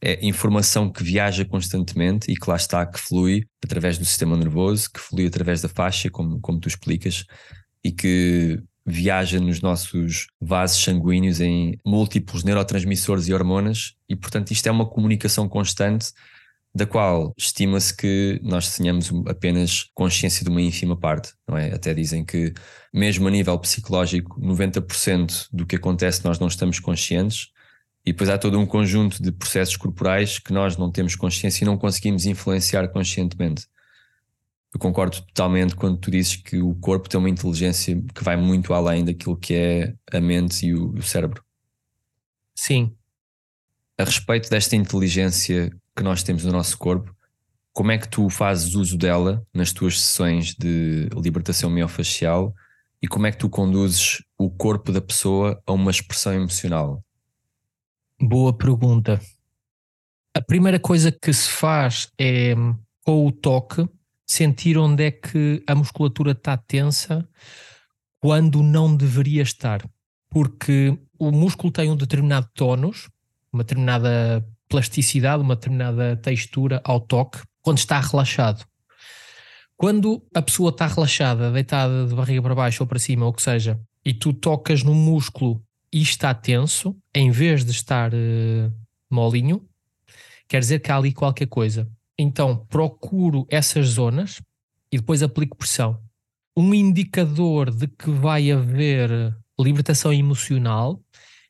é 0.00 0.24
informação 0.26 0.90
que 0.90 1.02
viaja 1.02 1.44
constantemente 1.44 2.30
e 2.30 2.36
que 2.36 2.48
lá 2.48 2.56
está, 2.56 2.84
que 2.86 2.98
flui 2.98 3.46
através 3.64 3.98
do 3.98 4.04
sistema 4.04 4.36
nervoso, 4.36 4.90
que 4.92 5.00
flui 5.00 5.26
através 5.26 5.62
da 5.62 5.68
faixa, 5.68 6.10
como, 6.10 6.38
como 6.40 6.60
tu 6.60 6.68
explicas, 6.68 7.24
e 7.86 7.92
que 7.92 8.60
viaja 8.84 9.38
nos 9.38 9.60
nossos 9.60 10.26
vasos 10.40 10.82
sanguíneos 10.82 11.40
em 11.40 11.78
múltiplos 11.86 12.42
neurotransmissores 12.42 13.28
e 13.28 13.32
hormonas, 13.32 13.94
e 14.08 14.16
portanto 14.16 14.50
isto 14.50 14.66
é 14.66 14.72
uma 14.72 14.86
comunicação 14.86 15.48
constante 15.48 16.12
da 16.74 16.84
qual 16.84 17.32
estima-se 17.38 17.96
que 17.96 18.40
nós 18.42 18.76
tenhamos 18.76 19.12
apenas 19.28 19.88
consciência 19.94 20.44
de 20.44 20.50
uma 20.50 20.60
ínfima 20.60 20.96
parte, 20.96 21.32
não 21.48 21.56
é? 21.56 21.72
Até 21.72 21.94
dizem 21.94 22.24
que, 22.24 22.52
mesmo 22.92 23.28
a 23.28 23.30
nível 23.30 23.56
psicológico, 23.60 24.40
90% 24.40 25.46
do 25.52 25.64
que 25.64 25.76
acontece 25.76 26.24
nós 26.24 26.40
não 26.40 26.48
estamos 26.48 26.80
conscientes, 26.80 27.52
e 28.04 28.12
depois 28.12 28.28
há 28.28 28.36
todo 28.36 28.58
um 28.58 28.66
conjunto 28.66 29.22
de 29.22 29.30
processos 29.30 29.76
corporais 29.76 30.40
que 30.40 30.52
nós 30.52 30.76
não 30.76 30.90
temos 30.90 31.14
consciência 31.14 31.64
e 31.64 31.66
não 31.66 31.78
conseguimos 31.78 32.26
influenciar 32.26 32.88
conscientemente 32.88 33.68
eu 34.74 34.80
concordo 34.80 35.20
totalmente 35.22 35.74
quando 35.74 35.98
tu 35.98 36.10
dizes 36.10 36.36
que 36.36 36.58
o 36.58 36.74
corpo 36.76 37.08
tem 37.08 37.18
uma 37.18 37.30
inteligência 37.30 38.00
que 38.14 38.22
vai 38.22 38.36
muito 38.36 38.74
além 38.74 39.04
daquilo 39.04 39.36
que 39.36 39.54
é 39.54 39.94
a 40.12 40.20
mente 40.20 40.66
e 40.66 40.74
o, 40.74 40.90
o 40.90 41.02
cérebro. 41.02 41.42
Sim. 42.54 42.94
A 43.98 44.04
respeito 44.04 44.50
desta 44.50 44.76
inteligência 44.76 45.70
que 45.94 46.02
nós 46.02 46.22
temos 46.22 46.44
no 46.44 46.52
nosso 46.52 46.76
corpo, 46.76 47.14
como 47.72 47.90
é 47.90 47.98
que 47.98 48.08
tu 48.08 48.28
fazes 48.28 48.74
uso 48.74 48.96
dela 48.96 49.46
nas 49.52 49.72
tuas 49.72 50.00
sessões 50.00 50.54
de 50.54 51.08
libertação 51.14 51.70
miofacial 51.70 52.54
e 53.02 53.08
como 53.08 53.26
é 53.26 53.30
que 53.30 53.38
tu 53.38 53.48
conduzes 53.48 54.22
o 54.38 54.50
corpo 54.50 54.92
da 54.92 55.00
pessoa 55.00 55.60
a 55.66 55.72
uma 55.72 55.90
expressão 55.90 56.32
emocional? 56.32 57.02
Boa 58.20 58.56
pergunta. 58.56 59.20
A 60.34 60.40
primeira 60.40 60.80
coisa 60.80 61.12
que 61.12 61.32
se 61.32 61.48
faz 61.48 62.10
é 62.18 62.54
com 63.04 63.26
o 63.26 63.32
toque 63.32 63.88
sentir 64.26 64.76
onde 64.76 65.04
é 65.04 65.10
que 65.10 65.62
a 65.66 65.74
musculatura 65.74 66.32
está 66.32 66.56
tensa 66.56 67.26
quando 68.20 68.62
não 68.62 68.94
deveria 68.96 69.42
estar. 69.42 69.88
Porque 70.28 70.98
o 71.18 71.30
músculo 71.30 71.72
tem 71.72 71.90
um 71.90 71.96
determinado 71.96 72.48
tónus, 72.54 73.08
uma 73.52 73.62
determinada 73.62 74.44
plasticidade, 74.68 75.42
uma 75.42 75.54
determinada 75.54 76.16
textura 76.16 76.80
ao 76.84 77.00
toque, 77.00 77.38
quando 77.62 77.78
está 77.78 78.00
relaxado. 78.00 78.64
Quando 79.76 80.26
a 80.34 80.42
pessoa 80.42 80.70
está 80.70 80.86
relaxada, 80.86 81.52
deitada 81.52 82.06
de 82.06 82.14
barriga 82.14 82.42
para 82.42 82.54
baixo 82.54 82.82
ou 82.82 82.86
para 82.86 82.98
cima, 82.98 83.26
ou 83.26 83.32
que 83.32 83.42
seja, 83.42 83.78
e 84.04 84.14
tu 84.14 84.32
tocas 84.32 84.82
no 84.82 84.94
músculo 84.94 85.62
e 85.92 86.00
está 86.00 86.34
tenso, 86.34 86.96
em 87.14 87.30
vez 87.30 87.64
de 87.64 87.70
estar 87.70 88.12
uh, 88.12 88.72
molinho, 89.10 89.68
quer 90.48 90.60
dizer 90.60 90.80
que 90.80 90.90
há 90.90 90.96
ali 90.96 91.12
qualquer 91.12 91.46
coisa. 91.46 91.88
Então 92.18 92.64
procuro 92.68 93.46
essas 93.50 93.88
zonas 93.88 94.40
e 94.90 94.96
depois 94.96 95.22
aplico 95.22 95.56
pressão. 95.56 96.00
Um 96.56 96.72
indicador 96.72 97.70
de 97.70 97.86
que 97.86 98.10
vai 98.10 98.50
haver 98.50 99.36
libertação 99.58 100.12
emocional 100.12 101.00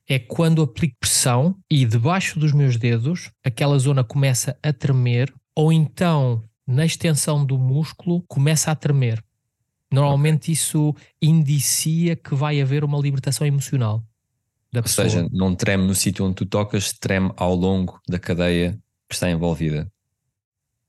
é 0.09 0.19
quando 0.19 0.63
aplico 0.63 0.97
pressão 1.01 1.57
e 1.71 1.85
debaixo 1.85 2.39
dos 2.39 2.53
meus 2.53 2.77
dedos 2.77 3.31
aquela 3.45 3.79
zona 3.79 4.05
começa 4.05 4.59
a 4.63 4.73
tremer 4.73 5.33
ou 5.55 5.73
então 5.73 6.45
na 6.67 6.85
extensão 6.85 7.45
do 7.45 7.59
músculo 7.59 8.23
começa 8.29 8.71
a 8.71 8.75
tremer. 8.75 9.23
Normalmente 9.93 10.51
isso 10.51 10.95
indicia 11.23 12.17
que 12.17 12.35
vai 12.35 12.61
haver 12.61 12.83
uma 12.83 12.99
libertação 12.99 13.47
emocional 13.47 14.03
da 14.73 14.81
Ou 14.81 14.83
pessoa. 14.83 15.05
Ou 15.05 15.11
seja, 15.11 15.29
não 15.33 15.55
treme 15.55 15.87
no 15.87 15.95
sítio 15.95 16.25
onde 16.25 16.35
tu 16.35 16.47
tocas, 16.47 16.93
treme 16.93 17.33
ao 17.37 17.55
longo 17.55 18.01
da 18.09 18.19
cadeia 18.19 18.79
que 19.09 19.15
está 19.15 19.31
envolvida. 19.31 19.91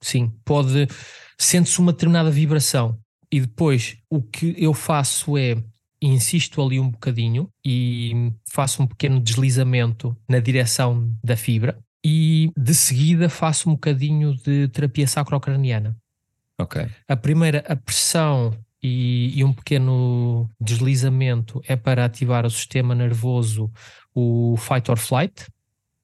Sim, 0.01 0.31
pode. 0.45 0.87
Sente-se 1.37 1.79
uma 1.79 1.91
determinada 1.91 2.31
vibração. 2.31 2.97
E 3.31 3.41
depois 3.41 3.97
o 4.09 4.21
que 4.21 4.55
eu 4.57 4.73
faço 4.73 5.37
é 5.37 5.57
insisto 6.01 6.61
ali 6.61 6.79
um 6.79 6.89
bocadinho 6.89 7.49
e 7.65 8.31
faço 8.49 8.83
um 8.83 8.87
pequeno 8.87 9.19
deslizamento 9.19 10.15
na 10.29 10.39
direção 10.39 11.13
da 11.23 11.35
fibra 11.35 11.77
e 12.05 12.51
de 12.55 12.73
seguida 12.73 13.27
faço 13.29 13.69
um 13.69 13.73
bocadinho 13.73 14.35
de 14.35 14.67
terapia 14.69 15.07
sacrocraniana. 15.07 15.97
Ok. 16.57 16.87
A 17.07 17.15
primeira, 17.15 17.63
a 17.67 17.75
pressão 17.75 18.57
e, 18.81 19.37
e, 19.37 19.43
um 19.43 19.51
pequeno 19.51 20.49
deslizamento 20.61 21.61
é 21.67 21.75
para 21.75 22.05
ativar 22.05 22.45
o 22.45 22.49
sistema 22.49 22.95
nervoso, 22.95 23.71
o 24.13 24.55
fight 24.57 24.89
or 24.89 24.97
flight. 24.97 25.47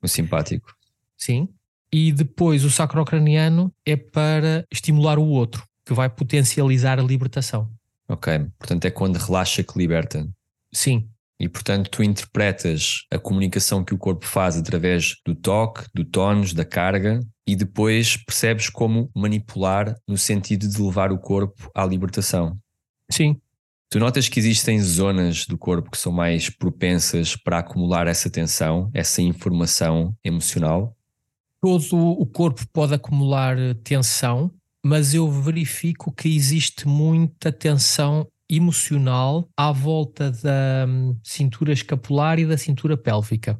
O 0.01 0.07
simpático. 0.07 0.75
Sim 1.15 1.47
e 1.93 2.11
depois 2.11 2.65
o 2.65 2.71
sacrocraniano 2.71 3.71
é 3.85 3.95
para 3.95 4.65
estimular 4.73 5.19
o 5.19 5.27
outro, 5.27 5.63
que 5.85 5.93
vai 5.93 6.09
potencializar 6.09 6.99
a 6.99 7.03
libertação. 7.03 7.69
Ok, 8.09 8.47
portanto 8.57 8.85
é 8.85 8.89
quando 8.89 9.17
relaxa 9.17 9.63
que 9.63 9.77
liberta. 9.77 10.27
Sim. 10.73 11.07
E 11.39 11.47
portanto 11.47 11.91
tu 11.91 12.03
interpretas 12.03 13.05
a 13.11 13.19
comunicação 13.19 13.83
que 13.83 13.93
o 13.93 13.97
corpo 13.97 14.25
faz 14.25 14.57
através 14.57 15.17
do 15.23 15.35
toque, 15.35 15.85
do 15.93 16.03
tónus, 16.03 16.51
da 16.51 16.65
carga 16.65 17.19
e 17.45 17.55
depois 17.55 18.17
percebes 18.17 18.69
como 18.69 19.11
manipular 19.15 19.95
no 20.07 20.17
sentido 20.17 20.67
de 20.67 20.81
levar 20.81 21.11
o 21.11 21.19
corpo 21.19 21.69
à 21.75 21.85
libertação. 21.85 22.57
Sim. 23.11 23.39
Tu 23.91 23.99
notas 23.99 24.27
que 24.27 24.39
existem 24.39 24.81
zonas 24.81 25.45
do 25.45 25.59
corpo 25.59 25.91
que 25.91 25.97
são 25.99 26.11
mais 26.11 26.49
propensas 26.49 27.35
para 27.35 27.59
acumular 27.59 28.07
essa 28.07 28.31
tensão, 28.31 28.89
essa 28.95 29.21
informação 29.21 30.15
emocional? 30.23 30.95
Todo 31.63 31.95
o 31.95 32.25
corpo 32.25 32.67
pode 32.73 32.93
acumular 32.93 33.57
eh, 33.57 33.73
tensão, 33.73 34.51
mas 34.85 35.13
eu 35.13 35.31
verifico 35.31 36.11
que 36.11 36.27
existe 36.27 36.85
muita 36.85 37.53
tensão 37.53 38.27
emocional 38.49 39.47
à 39.55 39.71
volta 39.71 40.29
da 40.29 40.85
hum, 40.85 41.17
cintura 41.23 41.71
escapular 41.71 42.37
e 42.37 42.45
da 42.45 42.57
cintura 42.57 42.97
pélvica. 42.97 43.57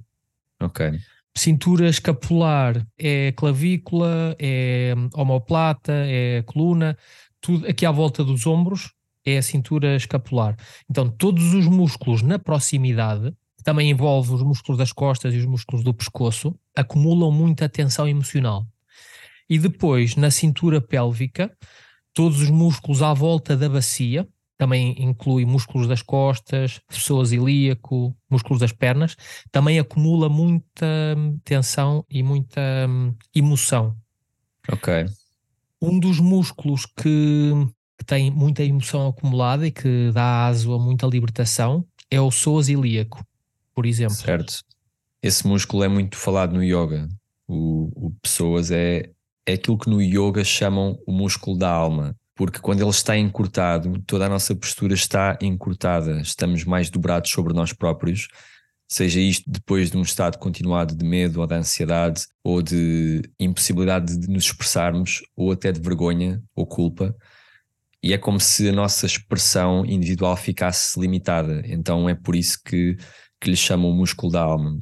Ok. 0.62 1.00
Cintura 1.34 1.88
escapular 1.88 2.86
é 2.98 3.32
clavícula, 3.32 4.36
é 4.38 4.94
hum, 4.98 5.08
omoplata, 5.14 5.94
é 5.94 6.42
coluna, 6.42 6.98
tudo 7.40 7.66
aqui 7.66 7.86
à 7.86 7.92
volta 7.92 8.22
dos 8.22 8.46
ombros 8.46 8.92
é 9.26 9.38
a 9.38 9.42
cintura 9.42 9.96
escapular. 9.96 10.58
Então, 10.90 11.08
todos 11.08 11.54
os 11.54 11.68
músculos 11.68 12.22
na 12.22 12.38
proximidade 12.38 13.34
também 13.64 13.90
envolve 13.90 14.34
os 14.34 14.44
músculos 14.44 14.78
das 14.78 14.92
costas 14.92 15.34
e 15.34 15.38
os 15.38 15.46
músculos 15.46 15.84
do 15.84 15.94
pescoço, 15.94 16.54
acumulam 16.76 17.32
muita 17.32 17.70
tensão 17.70 18.08
emocional. 18.08 18.68
E 19.50 19.58
depois, 19.58 20.16
na 20.16 20.32
cintura 20.32 20.82
pélvica, 20.82 21.56
todos 22.14 22.42
os 22.42 22.50
músculos 22.50 23.02
à 23.02 23.14
volta 23.14 23.58
da 23.58 23.70
bacia, 23.70 24.28
também 24.58 24.96
inclui 24.98 25.46
músculos 25.46 25.88
das 25.88 26.02
costas, 26.02 26.80
pessoas 26.88 27.32
ilíaco, 27.32 28.16
músculos 28.30 28.60
das 28.60 28.72
pernas, 28.72 29.16
também 29.52 29.80
acumula 29.80 30.30
muita 30.30 30.86
hum, 31.18 31.40
tensão 31.44 32.06
e 32.10 32.24
muita 32.24 32.62
hum, 32.88 33.14
emoção. 33.36 33.96
Ok. 34.72 35.06
Um 35.82 36.00
dos 36.00 36.20
músculos 36.20 36.86
que, 36.86 37.52
que 37.98 38.06
tem 38.06 38.32
muita 38.32 38.64
emoção 38.64 39.08
acumulada 39.08 39.68
e 39.68 39.72
que 39.72 40.12
dá 40.14 40.48
aso 40.48 40.74
a 40.74 40.80
muita 40.80 41.08
libertação 41.08 41.86
é 42.10 42.22
o 42.22 42.30
psoas 42.30 42.70
ilíaco, 42.70 43.26
por 43.74 43.86
exemplo. 43.86 44.16
Certo. 44.16 44.62
Esse 45.22 45.48
músculo 45.48 45.84
é 45.84 45.88
muito 45.88 46.18
falado 46.18 46.54
no 46.54 46.64
yoga. 46.64 47.08
O, 47.48 48.08
o 48.08 48.12
psoas 48.22 48.72
é, 48.72 49.10
é 49.46 49.54
aquilo 49.54 49.78
que 49.78 49.90
no 49.90 50.02
yoga 50.02 50.44
chamam 50.44 50.98
o 51.06 51.12
músculo 51.12 51.58
da 51.58 51.70
alma 51.70 52.16
porque 52.36 52.60
quando 52.60 52.82
ele 52.82 52.90
está 52.90 53.18
encurtado, 53.18 54.02
toda 54.08 54.26
a 54.26 54.30
nossa 54.30 54.56
postura 54.56 54.94
está 54.94 55.38
encurtada, 55.42 56.20
estamos 56.22 56.64
mais 56.64 56.90
dobrados 56.90 57.30
sobre 57.32 57.54
nós 57.54 57.74
próprios, 57.74 58.28
seja 58.88 59.20
isto 59.20 59.50
depois 59.50 59.92
de 59.92 59.98
um 59.98 60.02
estado 60.02 60.38
continuado 60.38 60.96
de 60.96 61.06
medo 61.06 61.42
ou 61.42 61.48
de 61.48 61.56
ansiedade 61.56 62.26
ou 62.44 62.62
de 62.62 63.22
impossibilidade 63.40 64.18
de 64.18 64.28
nos 64.28 64.46
expressarmos 64.46 65.22
ou 65.36 65.52
até 65.52 65.72
de 65.72 65.80
vergonha 65.80 66.42
ou 66.56 66.66
culpa. 66.66 67.16
E 68.02 68.14
é 68.14 68.18
como 68.18 68.40
se 68.40 68.68
a 68.68 68.74
nossa 68.74 69.06
expressão 69.06 69.86
individual 69.86 70.36
ficasse 70.36 71.00
limitada. 71.00 71.62
Então 71.66 72.10
é 72.10 72.16
por 72.16 72.36
isso 72.36 72.60
que, 72.64 72.98
que 73.44 73.50
lhe 73.50 73.58
chamam 73.58 73.92
o 73.92 73.94
músculo 73.94 74.32
da 74.32 74.42
alma. 74.42 74.80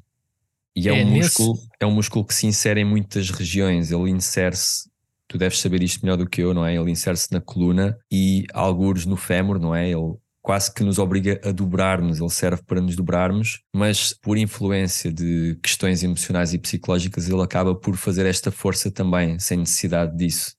E 0.76 0.88
é, 0.88 1.02
é 1.02 1.04
um 1.04 1.10
músculo, 1.10 1.60
é 1.80 1.86
um 1.86 1.92
músculo 1.92 2.24
que 2.24 2.34
se 2.34 2.46
insere 2.46 2.82
em 2.82 2.86
muitas 2.86 3.32
regiões, 3.32 3.92
ele 3.92 4.12
insere-se 4.12 4.90
tu 5.28 5.38
deves 5.38 5.60
saber 5.60 5.82
isto 5.82 6.04
melhor 6.04 6.18
do 6.18 6.30
que 6.30 6.42
eu, 6.42 6.54
não 6.54 6.66
é? 6.66 6.76
Ele 6.76 6.92
insere-se 6.92 7.32
na 7.32 7.42
coluna 7.42 7.98
e 8.12 8.46
algures 8.54 9.06
no 9.06 9.18
fémur, 9.18 9.60
não 9.60 9.74
é? 9.74 9.90
Ele 9.90 10.16
quase 10.42 10.74
que 10.74 10.84
nos 10.84 11.00
obriga 11.00 11.40
a 11.44 11.52
dobrarmos, 11.52 12.20
ele 12.20 12.30
serve 12.30 12.62
para 12.64 12.82
nos 12.82 12.96
dobrarmos, 12.96 13.62
mas 13.74 14.14
por 14.14 14.38
influência 14.38 15.12
de 15.12 15.58
questões 15.64 16.04
emocionais 16.04 16.54
e 16.54 16.60
psicológicas, 16.60 17.30
ele 17.30 17.42
acaba 17.42 17.74
por 17.74 17.96
fazer 17.96 18.26
esta 18.26 18.52
força 18.52 18.92
também, 18.92 19.40
sem 19.40 19.58
necessidade 19.58 20.16
disso. 20.18 20.56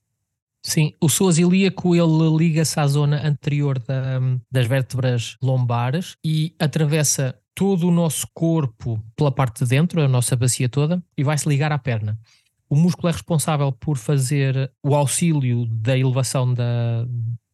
Sim, 0.65 0.95
o 1.01 1.09
psoas 1.09 1.39
ilíaco 1.39 1.95
ele 1.95 2.37
liga-se 2.39 2.79
à 2.79 2.87
zona 2.87 3.27
anterior 3.27 3.81
da, 3.81 4.21
das 4.51 4.67
vértebras 4.67 5.37
lombares 5.43 6.17
e 6.25 6.55
atravessa 6.59 7.37
todo 7.55 7.89
o 7.89 7.91
nosso 7.91 8.27
corpo 8.33 9.03
pela 9.15 9.31
parte 9.31 9.65
de 9.65 9.71
dentro, 9.71 10.01
a 10.03 10.09
nossa 10.09 10.35
bacia 10.35 10.69
toda, 10.69 11.03
e 11.17 11.23
vai 11.23 11.37
se 11.37 11.49
ligar 11.49 11.73
à 11.73 11.79
perna 11.79 12.19
o 12.73 12.75
músculo 12.75 13.11
é 13.11 13.13
responsável 13.13 13.71
por 13.71 13.99
fazer 13.99 14.73
o 14.83 14.95
auxílio 14.95 15.67
da 15.67 15.95
elevação 15.95 16.55
da, 16.55 17.07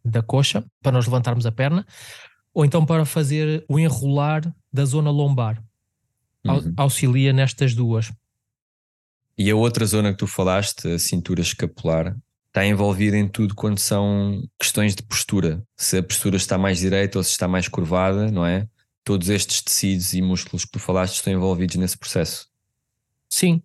da 0.05 0.23
coxa, 0.23 0.65
para 0.81 0.93
nós 0.93 1.07
levantarmos 1.07 1.45
a 1.45 1.51
perna, 1.51 1.85
ou 2.55 2.65
então 2.65 2.87
para 2.87 3.05
fazer 3.05 3.65
o 3.69 3.81
enrolar 3.81 4.43
da 4.73 4.85
zona 4.85 5.11
lombar. 5.11 5.61
Uhum. 6.47 6.73
Auxilia 6.77 7.33
nestas 7.33 7.75
duas. 7.75 8.13
E 9.37 9.51
a 9.51 9.57
outra 9.57 9.85
zona 9.85 10.13
que 10.13 10.19
tu 10.19 10.29
falaste, 10.29 10.87
a 10.87 11.01
cintura 11.01 11.41
escapular, 11.41 12.17
está 12.47 12.65
envolvida 12.65 13.17
em 13.17 13.27
tudo 13.27 13.57
quando 13.57 13.81
são 13.81 14.41
questões 14.57 14.95
de 14.95 15.03
postura. 15.03 15.61
Se 15.77 15.99
a 15.99 16.03
postura 16.03 16.37
está 16.37 16.57
mais 16.57 16.79
direita 16.79 17.19
ou 17.19 17.25
se 17.25 17.33
está 17.33 17.49
mais 17.49 17.67
curvada, 17.67 18.31
não 18.31 18.47
é? 18.47 18.69
Todos 19.09 19.31
estes 19.31 19.63
tecidos 19.63 20.13
e 20.13 20.21
músculos 20.21 20.67
que 20.67 20.73
tu 20.73 20.79
falaste 20.79 21.15
estão 21.15 21.33
envolvidos 21.33 21.77
nesse 21.77 21.97
processo. 21.97 22.47
Sim, 23.27 23.63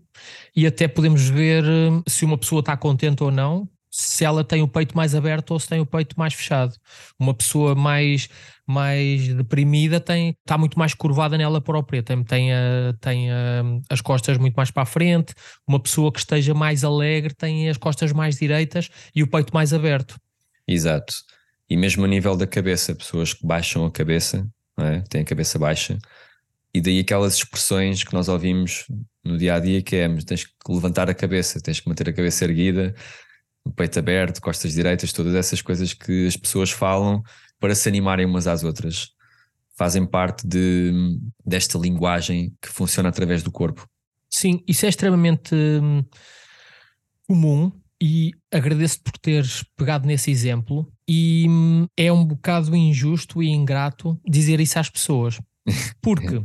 e 0.56 0.66
até 0.66 0.88
podemos 0.88 1.28
ver 1.28 1.66
hum, 1.66 2.02
se 2.08 2.24
uma 2.24 2.38
pessoa 2.38 2.62
está 2.62 2.78
contente 2.78 3.22
ou 3.22 3.30
não, 3.30 3.68
se 3.92 4.24
ela 4.24 4.42
tem 4.42 4.62
o 4.62 4.70
peito 4.70 4.96
mais 4.96 5.14
aberto 5.14 5.52
ou 5.52 5.60
se 5.60 5.68
tem 5.68 5.82
o 5.82 5.86
peito 5.86 6.18
mais 6.18 6.34
fechado. 6.34 6.78
Uma 7.20 7.34
pessoa 7.34 7.76
mais, 7.76 8.30
mais 8.66 9.28
deprimida 9.36 10.00
tem, 10.00 10.30
está 10.30 10.58
muito 10.58 10.80
mais 10.80 10.94
curvada 10.94 11.38
nela 11.38 11.60
própria, 11.60 12.02
tem, 12.02 12.24
tem, 12.24 12.54
a, 12.54 12.94
tem 13.02 13.30
a, 13.30 13.64
as 13.90 14.00
costas 14.00 14.38
muito 14.38 14.56
mais 14.56 14.72
para 14.72 14.84
a 14.84 14.86
frente. 14.86 15.34
Uma 15.68 15.78
pessoa 15.78 16.10
que 16.10 16.20
esteja 16.20 16.54
mais 16.54 16.86
alegre 16.86 17.36
tem 17.36 17.68
as 17.68 17.76
costas 17.76 18.14
mais 18.14 18.38
direitas 18.38 18.88
e 19.14 19.22
o 19.22 19.28
peito 19.28 19.54
mais 19.54 19.74
aberto. 19.74 20.16
Exato. 20.66 21.14
E 21.70 21.76
mesmo 21.76 22.06
a 22.06 22.08
nível 22.08 22.38
da 22.38 22.48
cabeça, 22.48 22.96
pessoas 22.96 23.34
que 23.34 23.46
baixam 23.46 23.86
a 23.86 23.92
cabeça, 23.92 24.48
é? 24.80 25.02
têm 25.10 25.22
a 25.22 25.26
cabeça 25.26 25.60
baixa, 25.60 25.98
e 26.74 26.82
daí 26.82 27.00
aquelas 27.00 27.36
expressões 27.36 28.04
que 28.04 28.14
nós 28.14 28.28
ouvimos 28.28 28.86
no 29.24 29.38
dia 29.38 29.56
a 29.56 29.60
dia 29.60 29.82
que 29.82 29.96
é 29.96 30.08
tens 30.26 30.46
que 30.46 30.54
levantar 30.68 31.10
a 31.10 31.14
cabeça, 31.14 31.62
tens 31.62 31.80
que 31.80 31.88
manter 31.88 32.10
a 32.10 32.14
cabeça 32.14 32.46
erguida, 32.46 32.96
o 33.64 33.72
peito 33.72 34.00
aberto, 34.00 34.42
costas 34.42 34.74
direitas, 34.74 35.14
todas 35.14 35.36
essas 35.36 35.62
coisas 35.62 35.94
que 35.94 36.28
as 36.28 36.36
pessoas 36.36 36.72
falam 36.72 37.22
para 37.60 37.76
se 37.76 37.88
animarem 37.88 38.26
umas 38.26 38.48
às 38.48 38.64
outras. 38.64 39.12
Fazem 39.78 40.06
parte 40.06 40.46
de, 40.46 40.92
desta 41.46 41.78
linguagem 41.78 42.54
que 42.62 42.70
funciona 42.70 43.10
através 43.10 43.42
do 43.42 43.52
corpo. 43.52 43.88
Sim, 44.30 44.64
isso 44.68 44.86
é 44.86 44.90
extremamente 44.90 45.56
hum, 45.56 46.04
comum 47.28 47.72
e 48.04 48.34
agradeço 48.52 49.02
por 49.02 49.14
teres 49.14 49.64
pegado 49.78 50.06
nesse 50.06 50.30
exemplo. 50.30 50.92
E 51.08 51.46
hum, 51.48 51.88
é 51.96 52.12
um 52.12 52.26
bocado 52.26 52.76
injusto 52.76 53.42
e 53.42 53.48
ingrato 53.48 54.20
dizer 54.28 54.60
isso 54.60 54.78
às 54.78 54.90
pessoas, 54.90 55.40
porque 56.02 56.44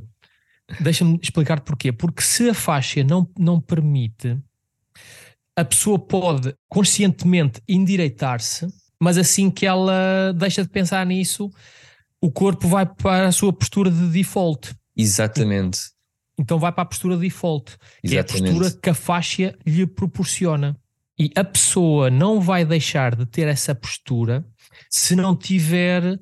Deixa-me 0.81 1.19
explicar 1.23 1.61
porquê. 1.61 1.93
Porque 1.93 2.23
se 2.23 2.51
a 2.51 2.55
faixa 2.55 3.03
não, 3.03 3.29
não 3.39 3.61
permite, 3.61 4.39
a 5.57 5.65
pessoa 5.65 5.99
pode 5.99 6.55
conscientemente 6.69 7.63
endireitar-se, 7.67 8.67
mas 9.01 9.17
assim 9.17 9.51
que 9.51 9.65
ela 9.65 10.33
deixa 10.37 10.63
de 10.63 10.69
pensar 10.69 11.05
nisso, 11.07 11.51
o 12.21 12.31
corpo 12.31 12.69
vai 12.69 12.85
para 12.85 13.29
a 13.29 13.33
sua 13.33 13.53
postura 13.53 13.91
de 13.91 14.09
default. 14.09 14.75
Exatamente. 14.97 15.81
Então 16.39 16.59
vai 16.59 16.71
para 16.71 16.83
a 16.83 16.87
postura 16.87 17.17
de 17.17 17.23
default, 17.23 17.77
que 18.05 18.17
é 18.17 18.21
a 18.21 18.25
postura 18.25 18.71
que 18.71 18.91
a 18.91 18.95
faixa 18.95 19.57
lhe 19.67 19.87
proporciona. 19.87 20.77
E 21.19 21.33
a 21.35 21.43
pessoa 21.43 22.11
não 22.11 22.41
vai 22.41 22.65
deixar 22.65 23.17
de 23.17 23.27
ter 23.27 23.49
essa 23.49 23.75
postura 23.75 24.45
se 24.89 25.17
não 25.17 25.35
tiver 25.35 26.19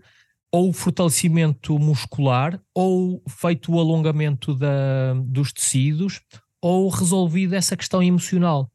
ou 0.51 0.73
fortalecimento 0.73 1.79
muscular, 1.79 2.59
ou 2.75 3.23
feito 3.29 3.73
o 3.73 3.79
alongamento 3.79 4.55
da, 4.55 5.13
dos 5.25 5.53
tecidos, 5.53 6.23
ou 6.63 6.89
resolvido 6.89 7.55
essa 7.55 7.77
questão 7.77 8.03
emocional. 8.03 8.71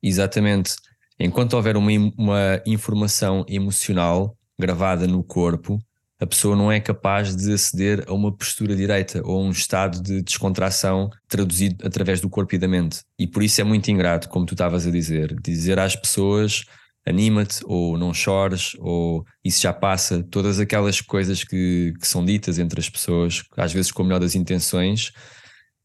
Exatamente. 0.00 0.76
Enquanto 1.18 1.54
houver 1.54 1.76
uma, 1.76 1.90
uma 2.16 2.62
informação 2.64 3.44
emocional 3.48 4.36
gravada 4.58 5.06
no 5.08 5.24
corpo, 5.24 5.80
a 6.20 6.26
pessoa 6.26 6.54
não 6.54 6.70
é 6.70 6.80
capaz 6.80 7.34
de 7.34 7.52
aceder 7.52 8.04
a 8.06 8.12
uma 8.12 8.34
postura 8.34 8.74
direita 8.76 9.20
ou 9.24 9.40
a 9.40 9.44
um 9.44 9.50
estado 9.50 10.02
de 10.02 10.22
descontração 10.22 11.10
traduzido 11.28 11.86
através 11.86 12.20
do 12.20 12.30
corpo 12.30 12.54
e 12.54 12.58
da 12.58 12.68
mente. 12.68 13.00
E 13.18 13.26
por 13.26 13.42
isso 13.42 13.60
é 13.60 13.64
muito 13.64 13.90
ingrato, 13.90 14.28
como 14.28 14.46
tu 14.46 14.54
estavas 14.54 14.86
a 14.86 14.90
dizer, 14.90 15.34
dizer 15.42 15.78
às 15.78 15.96
pessoas 15.96 16.64
anima-te, 17.06 17.60
ou 17.64 17.98
não 17.98 18.14
chores, 18.14 18.74
ou 18.78 19.24
isso 19.44 19.60
já 19.60 19.72
passa, 19.72 20.22
todas 20.22 20.58
aquelas 20.58 21.00
coisas 21.00 21.44
que, 21.44 21.92
que 22.00 22.08
são 22.08 22.24
ditas 22.24 22.58
entre 22.58 22.80
as 22.80 22.88
pessoas, 22.88 23.42
às 23.56 23.72
vezes 23.72 23.92
com 23.92 24.02
a 24.02 24.04
melhor 24.06 24.20
das 24.20 24.34
intenções, 24.34 25.12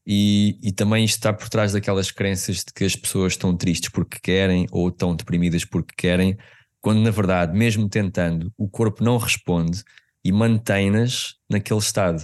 e, 0.06 0.58
e 0.62 0.72
também 0.72 1.04
isto 1.04 1.16
está 1.16 1.32
por 1.32 1.48
trás 1.48 1.72
daquelas 1.72 2.10
crenças 2.10 2.58
de 2.58 2.72
que 2.74 2.84
as 2.84 2.96
pessoas 2.96 3.34
estão 3.34 3.54
tristes 3.54 3.90
porque 3.90 4.18
querem, 4.18 4.66
ou 4.70 4.88
estão 4.88 5.14
deprimidas 5.14 5.64
porque 5.64 5.94
querem, 5.96 6.38
quando 6.80 7.00
na 7.00 7.10
verdade, 7.10 7.56
mesmo 7.56 7.88
tentando, 7.88 8.50
o 8.56 8.68
corpo 8.68 9.04
não 9.04 9.18
responde 9.18 9.84
e 10.24 10.32
mantém-nas 10.32 11.36
naquele 11.48 11.80
estado. 11.80 12.22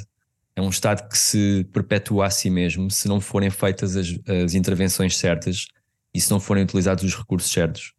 É 0.55 0.61
um 0.63 0.71
estado 0.71 1.09
que 1.09 1.19
se 1.19 1.65
perpetua 1.73 2.27
a 2.27 2.31
si 2.31 2.49
mesmo 2.49 2.91
se 2.91 3.09
não 3.09 3.21
forem 3.21 3.51
feitas 3.51 3.97
as, 3.97 4.09
as 4.45 4.55
intervenções 4.55 5.17
certas 5.17 5.67
e 6.15 6.21
se 6.21 6.31
não 6.31 6.41
forem 6.41 6.65
utilizados 6.65 7.05
os 7.05 7.15
recursos 7.15 7.51
certos. 7.51 7.93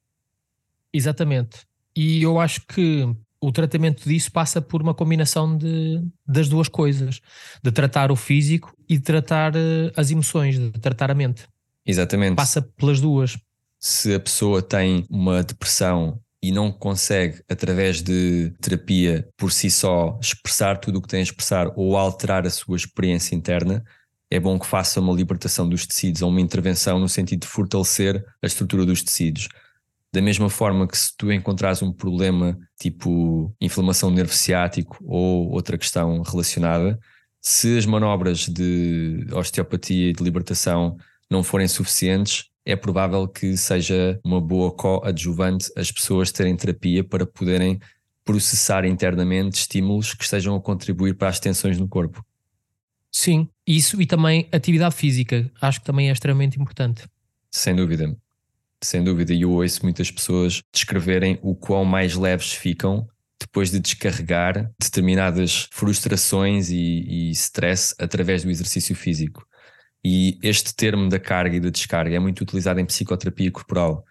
Exatamente. 0.91 1.67
E 1.95 2.23
eu 2.23 2.39
acho 2.39 2.61
que 2.67 3.07
o 3.39 3.51
tratamento 3.51 4.07
disso 4.07 4.31
passa 4.31 4.61
por 4.61 4.81
uma 4.81 4.93
combinação 4.93 5.55
de, 5.55 6.01
das 6.25 6.49
duas 6.49 6.67
coisas: 6.67 7.21
de 7.63 7.71
tratar 7.71 8.11
o 8.11 8.15
físico 8.15 8.73
e 8.89 8.97
de 8.97 9.03
tratar 9.03 9.55
uh, 9.55 9.91
as 9.95 10.09
emoções, 10.09 10.57
de 10.57 10.71
tratar 10.71 11.11
a 11.11 11.15
mente. 11.15 11.47
Exatamente. 11.85 12.35
Passa 12.35 12.61
pelas 12.61 12.99
duas. 12.99 13.37
Se 13.79 14.15
a 14.15 14.19
pessoa 14.19 14.61
tem 14.61 15.05
uma 15.09 15.43
depressão 15.43 16.19
e 16.41 16.51
não 16.51 16.71
consegue, 16.71 17.41
através 17.49 18.01
de 18.01 18.53
terapia 18.61 19.27
por 19.35 19.51
si 19.51 19.71
só, 19.71 20.17
expressar 20.21 20.77
tudo 20.77 20.99
o 20.99 21.01
que 21.01 21.07
tem 21.07 21.19
a 21.19 21.23
expressar 21.23 21.71
ou 21.75 21.97
alterar 21.97 22.45
a 22.45 22.49
sua 22.49 22.77
experiência 22.77 23.35
interna, 23.35 23.83
é 24.29 24.39
bom 24.39 24.59
que 24.59 24.67
faça 24.67 24.99
uma 24.99 25.13
libertação 25.13 25.67
dos 25.67 25.85
tecidos 25.87 26.21
ou 26.21 26.29
uma 26.29 26.41
intervenção 26.41 26.99
no 26.99 27.07
sentido 27.07 27.41
de 27.41 27.47
fortalecer 27.47 28.23
a 28.41 28.45
estrutura 28.45 28.85
dos 28.85 29.01
tecidos. 29.01 29.47
Da 30.13 30.21
mesma 30.21 30.49
forma 30.49 30.87
que 30.87 30.97
se 30.97 31.15
tu 31.17 31.31
encontrares 31.31 31.81
um 31.81 31.91
problema 31.91 32.57
tipo 32.79 33.53
inflamação 33.59 34.09
do 34.09 34.15
nervo 34.15 34.33
ciático 34.33 34.97
ou 35.05 35.49
outra 35.51 35.77
questão 35.77 36.21
relacionada, 36.21 36.99
se 37.41 37.77
as 37.77 37.85
manobras 37.85 38.47
de 38.47 39.25
osteopatia 39.31 40.09
e 40.09 40.13
de 40.13 40.23
libertação 40.23 40.97
não 41.29 41.43
forem 41.43 41.67
suficientes, 41.67 42.45
é 42.67 42.75
provável 42.75 43.25
que 43.29 43.55
seja 43.55 44.19
uma 44.25 44.41
boa 44.41 44.69
coadjuvante 44.71 45.71
as 45.77 45.89
pessoas 45.89 46.33
terem 46.33 46.53
terapia 46.55 47.01
para 47.01 47.25
poderem 47.25 47.79
processar 48.25 48.83
internamente 48.83 49.59
estímulos 49.59 50.13
que 50.13 50.25
estejam 50.25 50.53
a 50.53 50.61
contribuir 50.61 51.15
para 51.15 51.29
as 51.29 51.39
tensões 51.39 51.79
no 51.79 51.87
corpo. 51.87 52.25
Sim, 53.09 53.47
isso 53.65 54.01
e 54.01 54.05
também 54.05 54.49
atividade 54.51 54.95
física, 54.95 55.49
acho 55.61 55.79
que 55.79 55.85
também 55.85 56.09
é 56.09 56.11
extremamente 56.11 56.59
importante. 56.59 57.05
Sem 57.49 57.73
dúvida, 57.73 58.13
sem 58.83 59.01
dúvida. 59.01 59.33
E 59.33 59.43
eu 59.43 59.51
ouço 59.51 59.79
muitas 59.83 60.11
pessoas 60.11 60.61
descreverem 60.73 61.39
o 61.41 61.55
quão 61.55 61.85
mais 61.85 62.15
leves 62.15 62.51
ficam 62.51 63.07
depois 63.39 63.71
de 63.71 63.79
descarregar 63.79 64.69
determinadas 64.77 65.69
frustrações 65.71 66.69
e, 66.69 66.75
e 66.75 67.31
stress 67.31 67.95
através 67.97 68.43
do 68.43 68.49
exercício 68.49 68.93
físico. 68.93 69.46
E 70.09 70.39
este 70.41 70.73
termo 70.73 71.09
da 71.09 71.19
carga 71.19 71.57
e 71.57 71.59
da 71.59 71.69
descarga 71.69 72.15
é 72.15 72.19
muito 72.19 72.39
utilizado 72.39 72.79
em 72.79 72.85
psicoterapia 72.85 73.51
corporal 73.51 74.05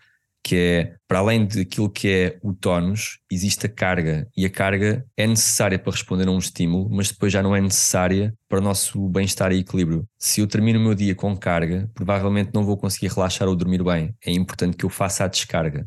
que 0.46 0.54
é, 0.54 0.94
para 1.08 1.18
além 1.18 1.44
daquilo 1.44 1.90
que 1.90 2.08
é 2.08 2.38
o 2.40 2.52
tónus, 2.52 3.18
existe 3.28 3.66
a 3.66 3.68
carga. 3.68 4.28
E 4.36 4.46
a 4.46 4.50
carga 4.50 5.04
é 5.16 5.26
necessária 5.26 5.76
para 5.76 5.90
responder 5.90 6.28
a 6.28 6.30
um 6.30 6.38
estímulo, 6.38 6.88
mas 6.88 7.10
depois 7.10 7.32
já 7.32 7.42
não 7.42 7.56
é 7.56 7.60
necessária 7.60 8.32
para 8.48 8.60
o 8.60 8.62
nosso 8.62 9.08
bem-estar 9.08 9.50
e 9.50 9.58
equilíbrio. 9.58 10.06
Se 10.16 10.40
eu 10.40 10.46
termino 10.46 10.78
o 10.78 10.82
meu 10.82 10.94
dia 10.94 11.16
com 11.16 11.36
carga, 11.36 11.90
provavelmente 11.92 12.50
não 12.54 12.64
vou 12.64 12.76
conseguir 12.76 13.08
relaxar 13.08 13.48
ou 13.48 13.56
dormir 13.56 13.82
bem. 13.82 14.14
É 14.24 14.30
importante 14.30 14.76
que 14.76 14.84
eu 14.84 14.88
faça 14.88 15.24
a 15.24 15.26
descarga. 15.26 15.84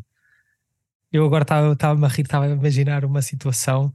Eu 1.09 1.23
agora 1.23 1.43
estava-me 1.71 2.05
a 2.05 2.09
rir, 2.09 2.23
estava 2.23 2.43
a 2.43 2.49
imaginar 2.49 3.05
uma 3.05 3.21
situação. 3.21 3.93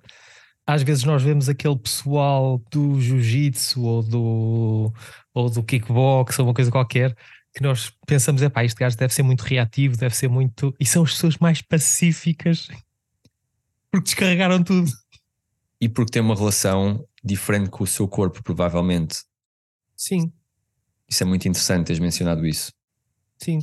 Às 0.66 0.82
vezes 0.82 1.04
nós 1.04 1.22
vemos 1.22 1.48
aquele 1.48 1.76
pessoal 1.76 2.62
do 2.70 3.00
jiu-jitsu 3.00 3.82
ou 3.82 4.02
do, 4.02 4.92
ou 5.34 5.50
do 5.50 5.62
kickbox 5.62 6.38
ou 6.38 6.46
uma 6.46 6.54
coisa 6.54 6.70
qualquer 6.70 7.14
que 7.54 7.62
nós 7.62 7.92
pensamos, 8.06 8.42
é 8.42 8.48
pá, 8.48 8.64
este 8.64 8.78
gajo 8.78 8.96
deve 8.96 9.14
ser 9.14 9.22
muito 9.22 9.42
reativo, 9.42 9.96
deve 9.96 10.16
ser 10.16 10.28
muito. 10.28 10.74
E 10.80 10.84
são 10.84 11.04
as 11.04 11.12
pessoas 11.12 11.38
mais 11.38 11.62
pacíficas 11.62 12.68
porque 13.94 14.06
descarregaram 14.06 14.60
tudo. 14.60 14.90
E 15.80 15.88
porque 15.88 16.10
têm 16.10 16.22
uma 16.22 16.34
relação 16.34 17.06
diferente 17.22 17.70
com 17.70 17.84
o 17.84 17.86
seu 17.86 18.08
corpo, 18.08 18.42
provavelmente. 18.42 19.18
Sim. 19.96 20.32
Isso 21.08 21.22
é 21.22 21.26
muito 21.26 21.46
interessante, 21.46 21.86
teres 21.86 22.00
mencionado 22.00 22.44
isso. 22.44 22.72
Sim, 23.38 23.60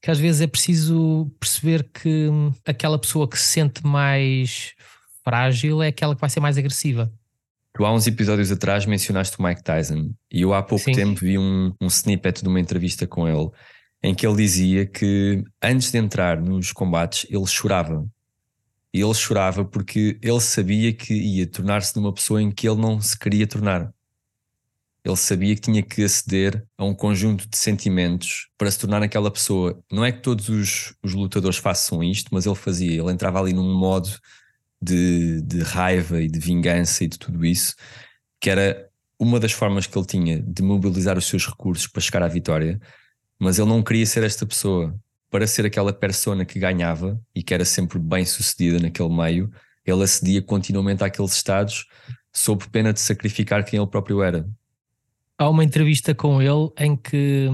que 0.00 0.10
às 0.10 0.18
vezes 0.18 0.40
é 0.40 0.46
preciso 0.46 1.30
perceber 1.38 1.90
que 1.92 2.30
aquela 2.64 2.98
pessoa 2.98 3.28
que 3.28 3.38
se 3.38 3.44
sente 3.44 3.84
mais 3.84 4.74
frágil 5.26 5.82
é 5.82 5.88
aquela 5.88 6.14
que 6.14 6.20
vai 6.20 6.30
ser 6.30 6.38
mais 6.38 6.56
agressiva. 6.56 7.12
Tu 7.74 7.84
há 7.84 7.92
uns 7.92 8.06
episódios 8.06 8.52
atrás 8.52 8.86
mencionaste 8.86 9.36
o 9.38 9.42
Mike 9.42 9.62
Tyson 9.62 10.14
e 10.32 10.42
eu 10.42 10.54
há 10.54 10.62
pouco 10.62 10.84
Sim. 10.84 10.92
tempo 10.92 11.20
vi 11.20 11.36
um, 11.36 11.74
um 11.80 11.88
snippet 11.88 12.42
de 12.42 12.48
uma 12.48 12.60
entrevista 12.60 13.06
com 13.06 13.28
ele 13.28 13.50
em 14.02 14.14
que 14.14 14.24
ele 14.24 14.36
dizia 14.36 14.86
que 14.86 15.42
antes 15.60 15.90
de 15.90 15.98
entrar 15.98 16.40
nos 16.40 16.70
combates 16.70 17.26
ele 17.28 17.46
chorava. 17.46 18.06
E 18.94 19.00
ele 19.00 19.14
chorava 19.14 19.64
porque 19.64 20.18
ele 20.22 20.40
sabia 20.40 20.92
que 20.92 21.12
ia 21.12 21.46
tornar-se 21.46 21.94
numa 21.96 22.14
pessoa 22.14 22.40
em 22.40 22.50
que 22.50 22.68
ele 22.68 22.80
não 22.80 23.00
se 23.00 23.18
queria 23.18 23.46
tornar. 23.46 23.92
Ele 25.04 25.16
sabia 25.16 25.54
que 25.54 25.60
tinha 25.60 25.82
que 25.82 26.02
aceder 26.02 26.64
a 26.78 26.84
um 26.84 26.94
conjunto 26.94 27.48
de 27.48 27.56
sentimentos 27.56 28.48
para 28.56 28.70
se 28.70 28.78
tornar 28.78 29.02
aquela 29.02 29.30
pessoa. 29.30 29.78
Não 29.92 30.04
é 30.04 30.12
que 30.12 30.22
todos 30.22 30.48
os, 30.48 30.94
os 31.02 31.12
lutadores 31.14 31.58
façam 31.58 32.02
isto, 32.02 32.28
mas 32.32 32.46
ele 32.46 32.54
fazia. 32.54 33.00
Ele 33.00 33.12
entrava 33.12 33.38
ali 33.38 33.52
num 33.52 33.74
modo 33.78 34.08
de, 34.80 35.40
de 35.42 35.60
raiva 35.60 36.20
e 36.20 36.28
de 36.28 36.38
vingança 36.38 37.04
e 37.04 37.08
de 37.08 37.18
tudo 37.18 37.44
isso, 37.44 37.74
que 38.40 38.50
era 38.50 38.88
uma 39.18 39.40
das 39.40 39.52
formas 39.52 39.86
que 39.86 39.98
ele 39.98 40.06
tinha 40.06 40.42
de 40.42 40.62
mobilizar 40.62 41.16
os 41.16 41.24
seus 41.24 41.46
recursos 41.46 41.86
para 41.86 42.02
chegar 42.02 42.22
à 42.22 42.28
vitória, 42.28 42.80
mas 43.38 43.58
ele 43.58 43.68
não 43.68 43.82
queria 43.82 44.06
ser 44.06 44.22
esta 44.22 44.46
pessoa. 44.46 44.94
Para 45.30 45.46
ser 45.46 45.66
aquela 45.66 45.92
persona 45.92 46.44
que 46.44 46.58
ganhava 46.58 47.20
e 47.34 47.42
que 47.42 47.52
era 47.52 47.64
sempre 47.64 47.98
bem 47.98 48.24
sucedida 48.24 48.78
naquele 48.78 49.08
meio, 49.08 49.50
ele 49.84 50.02
acedia 50.02 50.40
continuamente 50.40 51.02
àqueles 51.02 51.32
estados 51.32 51.86
sob 52.32 52.66
pena 52.68 52.92
de 52.92 53.00
sacrificar 53.00 53.64
quem 53.64 53.78
ele 53.78 53.88
próprio 53.88 54.22
era. 54.22 54.48
Há 55.38 55.48
uma 55.48 55.64
entrevista 55.64 56.14
com 56.14 56.40
ele 56.40 56.70
em 56.78 56.96
que, 56.96 57.48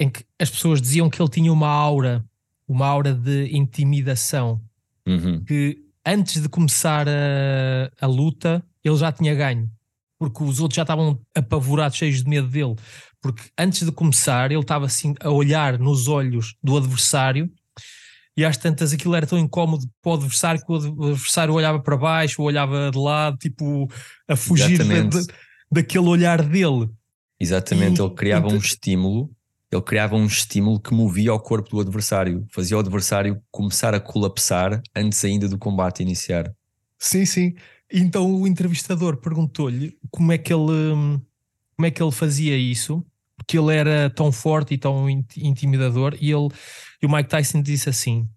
em 0.00 0.08
que 0.08 0.24
as 0.38 0.50
pessoas 0.50 0.80
diziam 0.80 1.10
que 1.10 1.20
ele 1.20 1.30
tinha 1.30 1.52
uma 1.52 1.68
aura, 1.68 2.24
uma 2.66 2.86
aura 2.86 3.12
de 3.12 3.56
intimidação, 3.56 4.60
uhum. 5.06 5.44
que 5.44 5.87
antes 6.08 6.42
de 6.42 6.48
começar 6.48 7.06
a, 7.08 7.90
a 8.00 8.06
luta, 8.06 8.64
ele 8.82 8.96
já 8.96 9.12
tinha 9.12 9.34
ganho. 9.34 9.70
Porque 10.18 10.42
os 10.42 10.58
outros 10.60 10.76
já 10.76 10.82
estavam 10.82 11.20
apavorados, 11.34 11.96
cheios 11.96 12.22
de 12.22 12.28
medo 12.28 12.48
dele. 12.48 12.74
Porque 13.20 13.42
antes 13.58 13.84
de 13.84 13.92
começar, 13.92 14.50
ele 14.50 14.60
estava 14.60 14.86
assim 14.86 15.14
a 15.20 15.30
olhar 15.30 15.78
nos 15.78 16.08
olhos 16.08 16.54
do 16.62 16.76
adversário 16.76 17.50
e 18.38 18.44
às 18.44 18.56
tantas 18.56 18.92
aquilo 18.92 19.16
era 19.16 19.26
tão 19.26 19.36
incómodo 19.36 19.84
para 20.00 20.12
o 20.12 20.14
adversário 20.14 20.64
que 20.64 20.70
o 20.70 20.76
adversário 20.76 21.52
olhava 21.52 21.80
para 21.80 21.96
baixo, 21.96 22.40
olhava 22.40 22.88
de 22.88 22.96
lado, 22.96 23.36
tipo 23.36 23.90
a 24.28 24.36
fugir 24.36 24.78
de, 24.78 25.26
daquele 25.68 26.06
olhar 26.06 26.40
dele. 26.42 26.88
Exatamente, 27.40 28.00
e, 28.00 28.04
ele 28.04 28.14
criava 28.14 28.46
então, 28.46 28.56
um 28.56 28.60
estímulo 28.60 29.28
ele 29.70 29.82
criava 29.82 30.16
um 30.16 30.24
estímulo 30.24 30.80
que 30.80 30.94
movia 30.94 31.32
o 31.34 31.40
corpo 31.40 31.70
do 31.70 31.80
adversário, 31.80 32.46
fazia 32.50 32.76
o 32.76 32.80
adversário 32.80 33.42
começar 33.50 33.94
a 33.94 34.00
colapsar 34.00 34.82
antes 34.96 35.24
ainda 35.24 35.48
do 35.48 35.58
combate 35.58 36.02
iniciar. 36.02 36.52
Sim, 36.98 37.24
sim. 37.24 37.54
Então 37.92 38.30
o 38.34 38.46
entrevistador 38.46 39.16
perguntou-lhe 39.18 39.96
como 40.10 40.32
é 40.32 40.38
que 40.38 40.52
ele 40.52 41.20
como 41.76 41.86
é 41.86 41.90
que 41.90 42.02
ele 42.02 42.10
fazia 42.10 42.56
isso, 42.56 43.04
porque 43.36 43.56
ele 43.56 43.74
era 43.74 44.10
tão 44.10 44.32
forte 44.32 44.74
e 44.74 44.78
tão 44.78 45.08
intimidador, 45.08 46.16
e 46.20 46.32
ele 46.32 46.48
e 47.00 47.06
o 47.06 47.10
Mike 47.10 47.28
Tyson 47.28 47.62
disse 47.62 47.88
assim: 47.88 48.28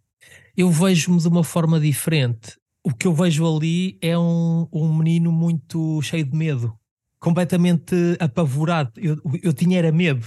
Eu 0.55 0.69
vejo-me 0.69 1.19
de 1.19 1.27
uma 1.27 1.43
forma 1.43 1.79
diferente. 1.79 2.57
O 2.83 2.93
que 2.93 3.07
eu 3.07 3.13
vejo 3.13 3.45
ali 3.45 3.97
é 4.01 4.17
um, 4.17 4.67
um 4.71 4.95
menino 4.95 5.31
muito 5.31 6.01
cheio 6.01 6.23
de 6.23 6.35
medo, 6.35 6.73
completamente 7.19 7.95
apavorado. 8.19 8.91
Eu, 8.97 9.17
eu 9.43 9.53
tinha 9.53 9.79
era 9.79 9.91
medo. 9.91 10.25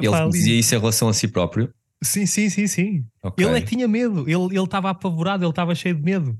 Ele 0.00 0.30
dizia 0.30 0.58
isso 0.58 0.74
em 0.74 0.78
relação 0.78 1.08
a 1.08 1.12
si 1.12 1.28
próprio? 1.28 1.72
Sim, 2.02 2.26
sim, 2.26 2.48
sim, 2.48 2.66
sim. 2.66 3.04
Okay. 3.22 3.44
Ele 3.44 3.58
é 3.58 3.60
que 3.60 3.74
tinha 3.74 3.88
medo, 3.88 4.24
ele 4.28 4.62
estava 4.62 4.90
apavorado, 4.90 5.44
ele 5.44 5.50
estava 5.50 5.74
cheio 5.74 5.94
de 5.94 6.02
medo. 6.02 6.38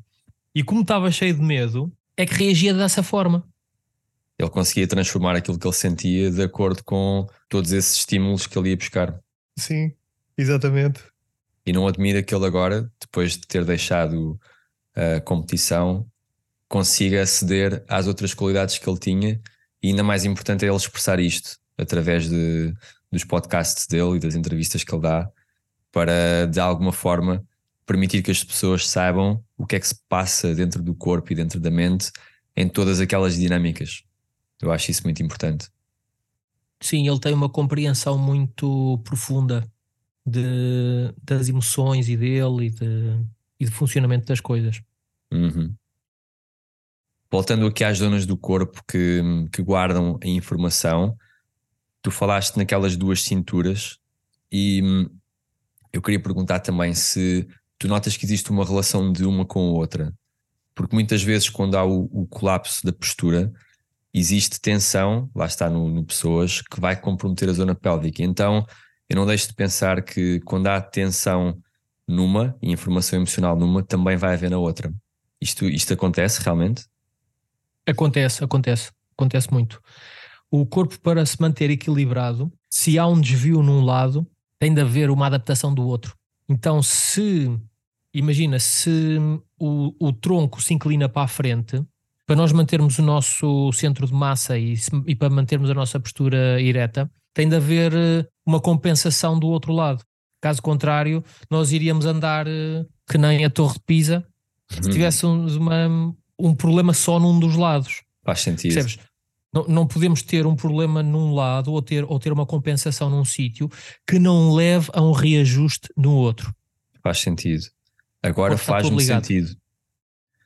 E 0.54 0.62
como 0.62 0.82
estava 0.82 1.10
cheio 1.10 1.34
de 1.34 1.42
medo, 1.42 1.92
é 2.16 2.24
que 2.24 2.34
reagia 2.34 2.72
dessa 2.72 3.02
forma. 3.02 3.44
Ele 4.38 4.50
conseguia 4.50 4.86
transformar 4.86 5.34
aquilo 5.34 5.58
que 5.58 5.66
ele 5.66 5.74
sentia 5.74 6.30
de 6.30 6.42
acordo 6.42 6.84
com 6.84 7.26
todos 7.48 7.72
esses 7.72 7.96
estímulos 7.96 8.46
que 8.46 8.56
ele 8.56 8.70
ia 8.70 8.76
buscar. 8.76 9.18
Sim, 9.56 9.92
exatamente. 10.36 11.00
E 11.66 11.72
não 11.72 11.88
admira 11.88 12.22
que 12.22 12.32
ele 12.32 12.46
agora, 12.46 12.90
depois 13.00 13.32
de 13.32 13.46
ter 13.46 13.64
deixado 13.64 14.38
a 14.94 15.20
competição, 15.20 16.06
consiga 16.68 17.22
aceder 17.22 17.84
às 17.88 18.06
outras 18.06 18.32
qualidades 18.32 18.78
que 18.78 18.88
ele 18.88 18.98
tinha 18.98 19.40
e 19.82 19.88
ainda 19.88 20.04
mais 20.04 20.24
importante 20.24 20.64
é 20.64 20.68
ele 20.68 20.76
expressar 20.76 21.18
isto 21.18 21.58
através 21.76 22.28
de, 22.28 22.72
dos 23.10 23.24
podcasts 23.24 23.86
dele 23.86 24.16
e 24.16 24.20
das 24.20 24.34
entrevistas 24.34 24.84
que 24.84 24.94
ele 24.94 25.02
dá 25.02 25.30
para, 25.90 26.46
de 26.46 26.60
alguma 26.60 26.92
forma, 26.92 27.44
permitir 27.86 28.22
que 28.22 28.30
as 28.30 28.44
pessoas 28.44 28.88
saibam 28.88 29.42
o 29.56 29.66
que 29.66 29.76
é 29.76 29.80
que 29.80 29.88
se 29.88 29.98
passa 30.08 30.54
dentro 30.54 30.82
do 30.82 30.94
corpo 30.94 31.32
e 31.32 31.34
dentro 31.34 31.58
da 31.58 31.70
mente 31.70 32.10
em 32.54 32.68
todas 32.68 33.00
aquelas 33.00 33.36
dinâmicas. 33.36 34.02
Eu 34.60 34.70
acho 34.70 34.90
isso 34.90 35.04
muito 35.04 35.22
importante. 35.22 35.68
Sim, 36.80 37.08
ele 37.08 37.18
tem 37.18 37.32
uma 37.32 37.48
compreensão 37.48 38.18
muito 38.18 38.98
profunda 39.04 39.66
de, 40.24 41.12
das 41.22 41.48
emoções 41.48 42.08
e 42.08 42.16
dele 42.16 42.66
e, 42.66 42.70
de, 42.70 43.26
e 43.60 43.64
do 43.64 43.72
funcionamento 43.72 44.26
das 44.26 44.40
coisas. 44.40 44.82
Uhum. 45.32 45.74
Voltando 47.30 47.66
aqui 47.66 47.84
às 47.84 47.98
zonas 47.98 48.24
do 48.24 48.36
corpo 48.36 48.82
que, 48.86 49.22
que 49.52 49.62
guardam 49.62 50.18
a 50.22 50.26
informação, 50.26 51.16
tu 52.02 52.10
falaste 52.10 52.56
naquelas 52.56 52.96
duas 52.96 53.22
cinturas 53.22 53.98
e 54.50 54.82
hum, 54.82 55.10
eu 55.92 56.02
queria 56.02 56.20
perguntar 56.20 56.60
também 56.60 56.94
se 56.94 57.46
tu 57.78 57.88
notas 57.88 58.16
que 58.16 58.24
existe 58.24 58.50
uma 58.50 58.64
relação 58.64 59.12
de 59.12 59.24
uma 59.24 59.44
com 59.44 59.60
a 59.60 59.72
outra, 59.72 60.12
porque 60.74 60.94
muitas 60.94 61.22
vezes 61.22 61.48
quando 61.48 61.76
há 61.76 61.84
o, 61.84 62.08
o 62.12 62.26
colapso 62.26 62.84
da 62.84 62.92
postura 62.92 63.52
existe 64.12 64.60
tensão, 64.60 65.30
lá 65.34 65.46
está 65.46 65.68
no, 65.68 65.88
no, 65.88 66.04
pessoas, 66.04 66.62
que 66.62 66.80
vai 66.80 66.98
comprometer 66.98 67.48
a 67.48 67.52
zona 67.52 67.74
pélvica. 67.74 68.22
Então 68.22 68.66
eu 69.08 69.16
não 69.16 69.26
deixo 69.26 69.48
de 69.48 69.54
pensar 69.54 70.02
que 70.02 70.40
quando 70.40 70.66
há 70.66 70.80
tensão 70.80 71.60
numa 72.06 72.56
e 72.62 72.72
informação 72.72 73.18
emocional 73.18 73.56
numa, 73.56 73.82
também 73.82 74.16
vai 74.16 74.34
haver 74.34 74.50
na 74.50 74.58
outra. 74.58 74.92
Isto, 75.40 75.66
isto 75.66 75.92
acontece 75.92 76.42
realmente? 76.42 76.86
Acontece, 77.86 78.42
acontece, 78.42 78.90
acontece 79.12 79.52
muito 79.52 79.80
o 80.50 80.64
corpo 80.66 80.98
para 81.00 81.24
se 81.26 81.40
manter 81.40 81.70
equilibrado, 81.70 82.50
se 82.70 82.98
há 82.98 83.06
um 83.06 83.20
desvio 83.20 83.62
num 83.62 83.84
lado, 83.84 84.26
tem 84.58 84.72
de 84.72 84.80
haver 84.80 85.10
uma 85.10 85.26
adaptação 85.26 85.72
do 85.72 85.86
outro. 85.86 86.16
Então, 86.48 86.82
se 86.82 87.50
imagina, 88.12 88.58
se 88.58 89.18
o, 89.58 89.94
o 90.00 90.12
tronco 90.12 90.62
se 90.62 90.74
inclina 90.74 91.08
para 91.08 91.22
a 91.22 91.28
frente, 91.28 91.82
para 92.26 92.36
nós 92.36 92.52
mantermos 92.52 92.98
o 92.98 93.02
nosso 93.02 93.72
centro 93.72 94.06
de 94.06 94.12
massa 94.12 94.58
e, 94.58 94.74
e 95.06 95.14
para 95.14 95.30
mantermos 95.30 95.70
a 95.70 95.74
nossa 95.74 95.98
postura 95.98 96.60
ereta, 96.60 97.10
tem 97.32 97.48
de 97.48 97.56
haver 97.56 97.92
eh, 97.94 98.26
uma 98.44 98.60
compensação 98.60 99.38
do 99.38 99.46
outro 99.46 99.72
lado. 99.72 100.02
Caso 100.40 100.60
contrário, 100.60 101.24
nós 101.50 101.72
iríamos 101.72 102.04
andar 102.04 102.46
eh, 102.46 102.84
que 103.08 103.16
nem 103.16 103.44
a 103.44 103.50
Torre 103.50 103.74
de 103.74 103.80
Pisa, 103.80 104.26
Se 104.68 104.90
tivéssemos 104.90 105.56
uma, 105.56 106.14
um 106.38 106.54
problema 106.54 106.92
só 106.92 107.18
num 107.18 107.38
dos 107.38 107.56
lados. 107.56 108.02
Faz 108.22 108.40
sentido. 108.40 108.74
Percebes? 108.74 108.98
Não, 109.52 109.64
não 109.64 109.86
podemos 109.86 110.22
ter 110.22 110.46
um 110.46 110.54
problema 110.54 111.02
num 111.02 111.34
lado 111.34 111.72
ou 111.72 111.80
ter, 111.80 112.04
ou 112.04 112.18
ter 112.18 112.32
uma 112.32 112.44
compensação 112.44 113.08
num 113.08 113.24
sítio 113.24 113.68
que 114.06 114.18
não 114.18 114.52
leve 114.52 114.90
a 114.92 115.02
um 115.02 115.12
reajuste 115.12 115.88
no 115.96 116.12
outro. 116.12 116.54
Faz 117.02 117.18
sentido. 117.18 117.64
Agora 118.22 118.58
faz-me 118.58 119.00
sentido. 119.02 119.56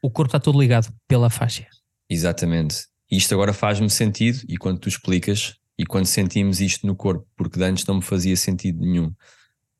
O 0.00 0.10
corpo 0.10 0.28
está 0.28 0.40
todo 0.40 0.60
ligado 0.60 0.92
pela 1.08 1.30
faixa. 1.30 1.66
Exatamente. 2.08 2.86
Isto 3.10 3.34
agora 3.34 3.52
faz-me 3.52 3.90
sentido 3.90 4.40
e 4.48 4.56
quando 4.56 4.78
tu 4.78 4.88
explicas 4.88 5.56
e 5.78 5.84
quando 5.84 6.06
sentimos 6.06 6.60
isto 6.60 6.86
no 6.86 6.94
corpo, 6.94 7.26
porque 7.36 7.62
antes 7.62 7.84
não 7.86 7.96
me 7.96 8.02
fazia 8.02 8.36
sentido 8.36 8.80
nenhum. 8.80 9.12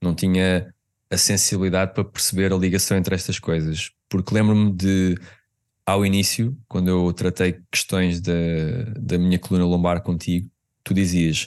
Não 0.03 0.15
tinha 0.15 0.73
a 1.11 1.17
sensibilidade 1.17 1.93
para 1.93 2.05
perceber 2.05 2.53
a 2.53 2.57
ligação 2.57 2.97
entre 2.97 3.15
estas 3.15 3.39
coisas. 3.39 3.91
Porque 4.09 4.35
lembro-me 4.35 4.73
de, 4.73 5.15
ao 5.87 6.07
início, 6.07 6.57
quando 6.69 6.89
eu 6.89 7.13
tratei 7.13 7.61
questões 7.71 8.21
da, 8.21 8.33
da 8.99 9.19
minha 9.19 9.39
coluna 9.39 9.67
lombar 9.67 10.03
contigo, 10.03 10.51
tu 10.85 10.95
dizias: 10.95 11.47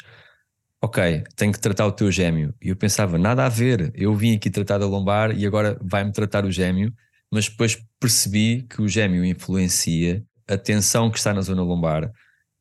Ok, 0.82 1.24
tenho 1.36 1.52
que 1.52 1.60
tratar 1.60 1.88
o 1.88 1.92
teu 1.92 2.12
gêmeo. 2.12 2.54
E 2.62 2.70
eu 2.70 2.76
pensava: 2.76 3.18
nada 3.18 3.46
a 3.46 3.50
ver, 3.50 3.92
eu 3.96 4.14
vim 4.16 4.36
aqui 4.36 4.50
tratar 4.50 4.78
da 4.78 4.86
lombar 4.86 5.38
e 5.38 5.46
agora 5.46 5.78
vai-me 5.82 6.12
tratar 6.12 6.46
o 6.46 6.52
gêmeo. 6.52 6.94
Mas 7.32 7.50
depois 7.50 7.82
percebi 8.00 8.64
que 8.70 8.82
o 8.82 8.88
gêmeo 8.88 9.26
influencia 9.26 10.24
a 10.48 10.58
tensão 10.58 11.10
que 11.10 11.18
está 11.18 11.34
na 11.34 11.42
zona 11.42 11.64
lombar, 11.64 12.12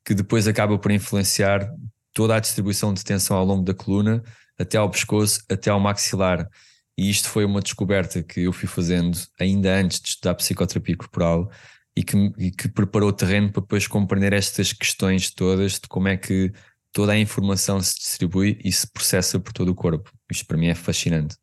que 0.05 0.15
depois 0.15 0.49
acaba 0.49 0.79
por 0.79 0.91
influenciar 0.91 1.71
toda 2.15 2.37
a 2.37 2.41
distribuição 2.41 2.95
de 2.95 3.05
tensão 3.05 3.37
ao 3.37 3.45
longo 3.45 3.63
da 3.63 3.75
coluna, 3.75 4.23
até 4.59 4.79
ao 4.79 4.91
pescoço, 4.91 5.45
até 5.51 5.71
ao 5.71 5.81
maxilar. 5.81 6.49
E 6.97 7.11
isto 7.11 7.29
foi 7.29 7.45
uma 7.45 7.61
descoberta 7.61 8.23
que 8.23 8.41
eu 8.41 8.53
fui 8.53 8.69
fazendo 8.69 9.19
ainda 9.39 9.75
antes 9.77 10.01
de 10.01 10.09
estudar 10.09 10.35
psicoterapia 10.35 10.97
corporal 10.97 11.51
e 11.97 12.05
que, 12.05 12.17
e 12.39 12.51
que 12.51 12.69
preparou 12.69 13.09
o 13.09 13.13
terreno 13.13 13.51
para 13.51 13.63
depois 13.63 13.87
compreender 13.87 14.33
estas 14.33 14.73
questões 14.73 15.31
todas 15.31 15.73
de 15.73 15.89
como 15.89 16.09
é 16.09 16.17
que 16.17 16.53
toda 16.93 17.13
a 17.13 17.19
informação 17.19 17.81
se 17.81 17.97
distribui 17.97 18.59
e 18.65 18.73
se 18.73 18.87
processa 18.87 19.41
por 19.41 19.53
todo 19.53 19.69
o 19.69 19.75
corpo. 19.75 20.11
Isto 20.31 20.47
para 20.47 20.57
mim 20.57 20.69
é 20.69 20.75
fascinante. 20.75 21.37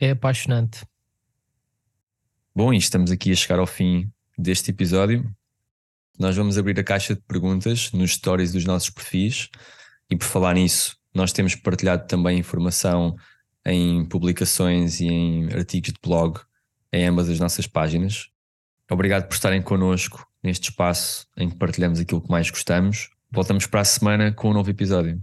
É 0.00 0.10
apaixonante. 0.10 0.84
Bom, 2.54 2.72
e 2.72 2.78
estamos 2.78 3.10
aqui 3.10 3.30
a 3.30 3.36
chegar 3.36 3.58
ao 3.58 3.66
fim 3.66 4.10
deste 4.36 4.70
episódio. 4.70 5.30
Nós 6.18 6.34
vamos 6.34 6.56
abrir 6.56 6.78
a 6.80 6.84
caixa 6.84 7.14
de 7.14 7.20
perguntas 7.20 7.92
nos 7.92 8.12
stories 8.12 8.52
dos 8.52 8.64
nossos 8.64 8.90
perfis 8.90 9.48
e 10.10 10.16
por 10.16 10.24
falar 10.24 10.54
nisso, 10.54 10.96
nós 11.14 11.32
temos 11.32 11.54
partilhado 11.54 12.06
também 12.06 12.38
informação 12.38 13.16
em 13.68 14.02
publicações 14.06 14.98
e 14.98 15.06
em 15.06 15.52
artigos 15.52 15.92
de 15.92 15.98
blog 16.02 16.40
em 16.90 17.06
ambas 17.06 17.28
as 17.28 17.38
nossas 17.38 17.66
páginas. 17.66 18.30
Obrigado 18.90 19.28
por 19.28 19.34
estarem 19.34 19.60
connosco 19.60 20.26
neste 20.42 20.70
espaço 20.70 21.26
em 21.36 21.50
que 21.50 21.56
partilhamos 21.56 22.00
aquilo 22.00 22.22
que 22.22 22.30
mais 22.30 22.50
gostamos. 22.50 23.10
Voltamos 23.30 23.66
para 23.66 23.82
a 23.82 23.84
semana 23.84 24.32
com 24.32 24.50
um 24.50 24.54
novo 24.54 24.70
episódio. 24.70 25.20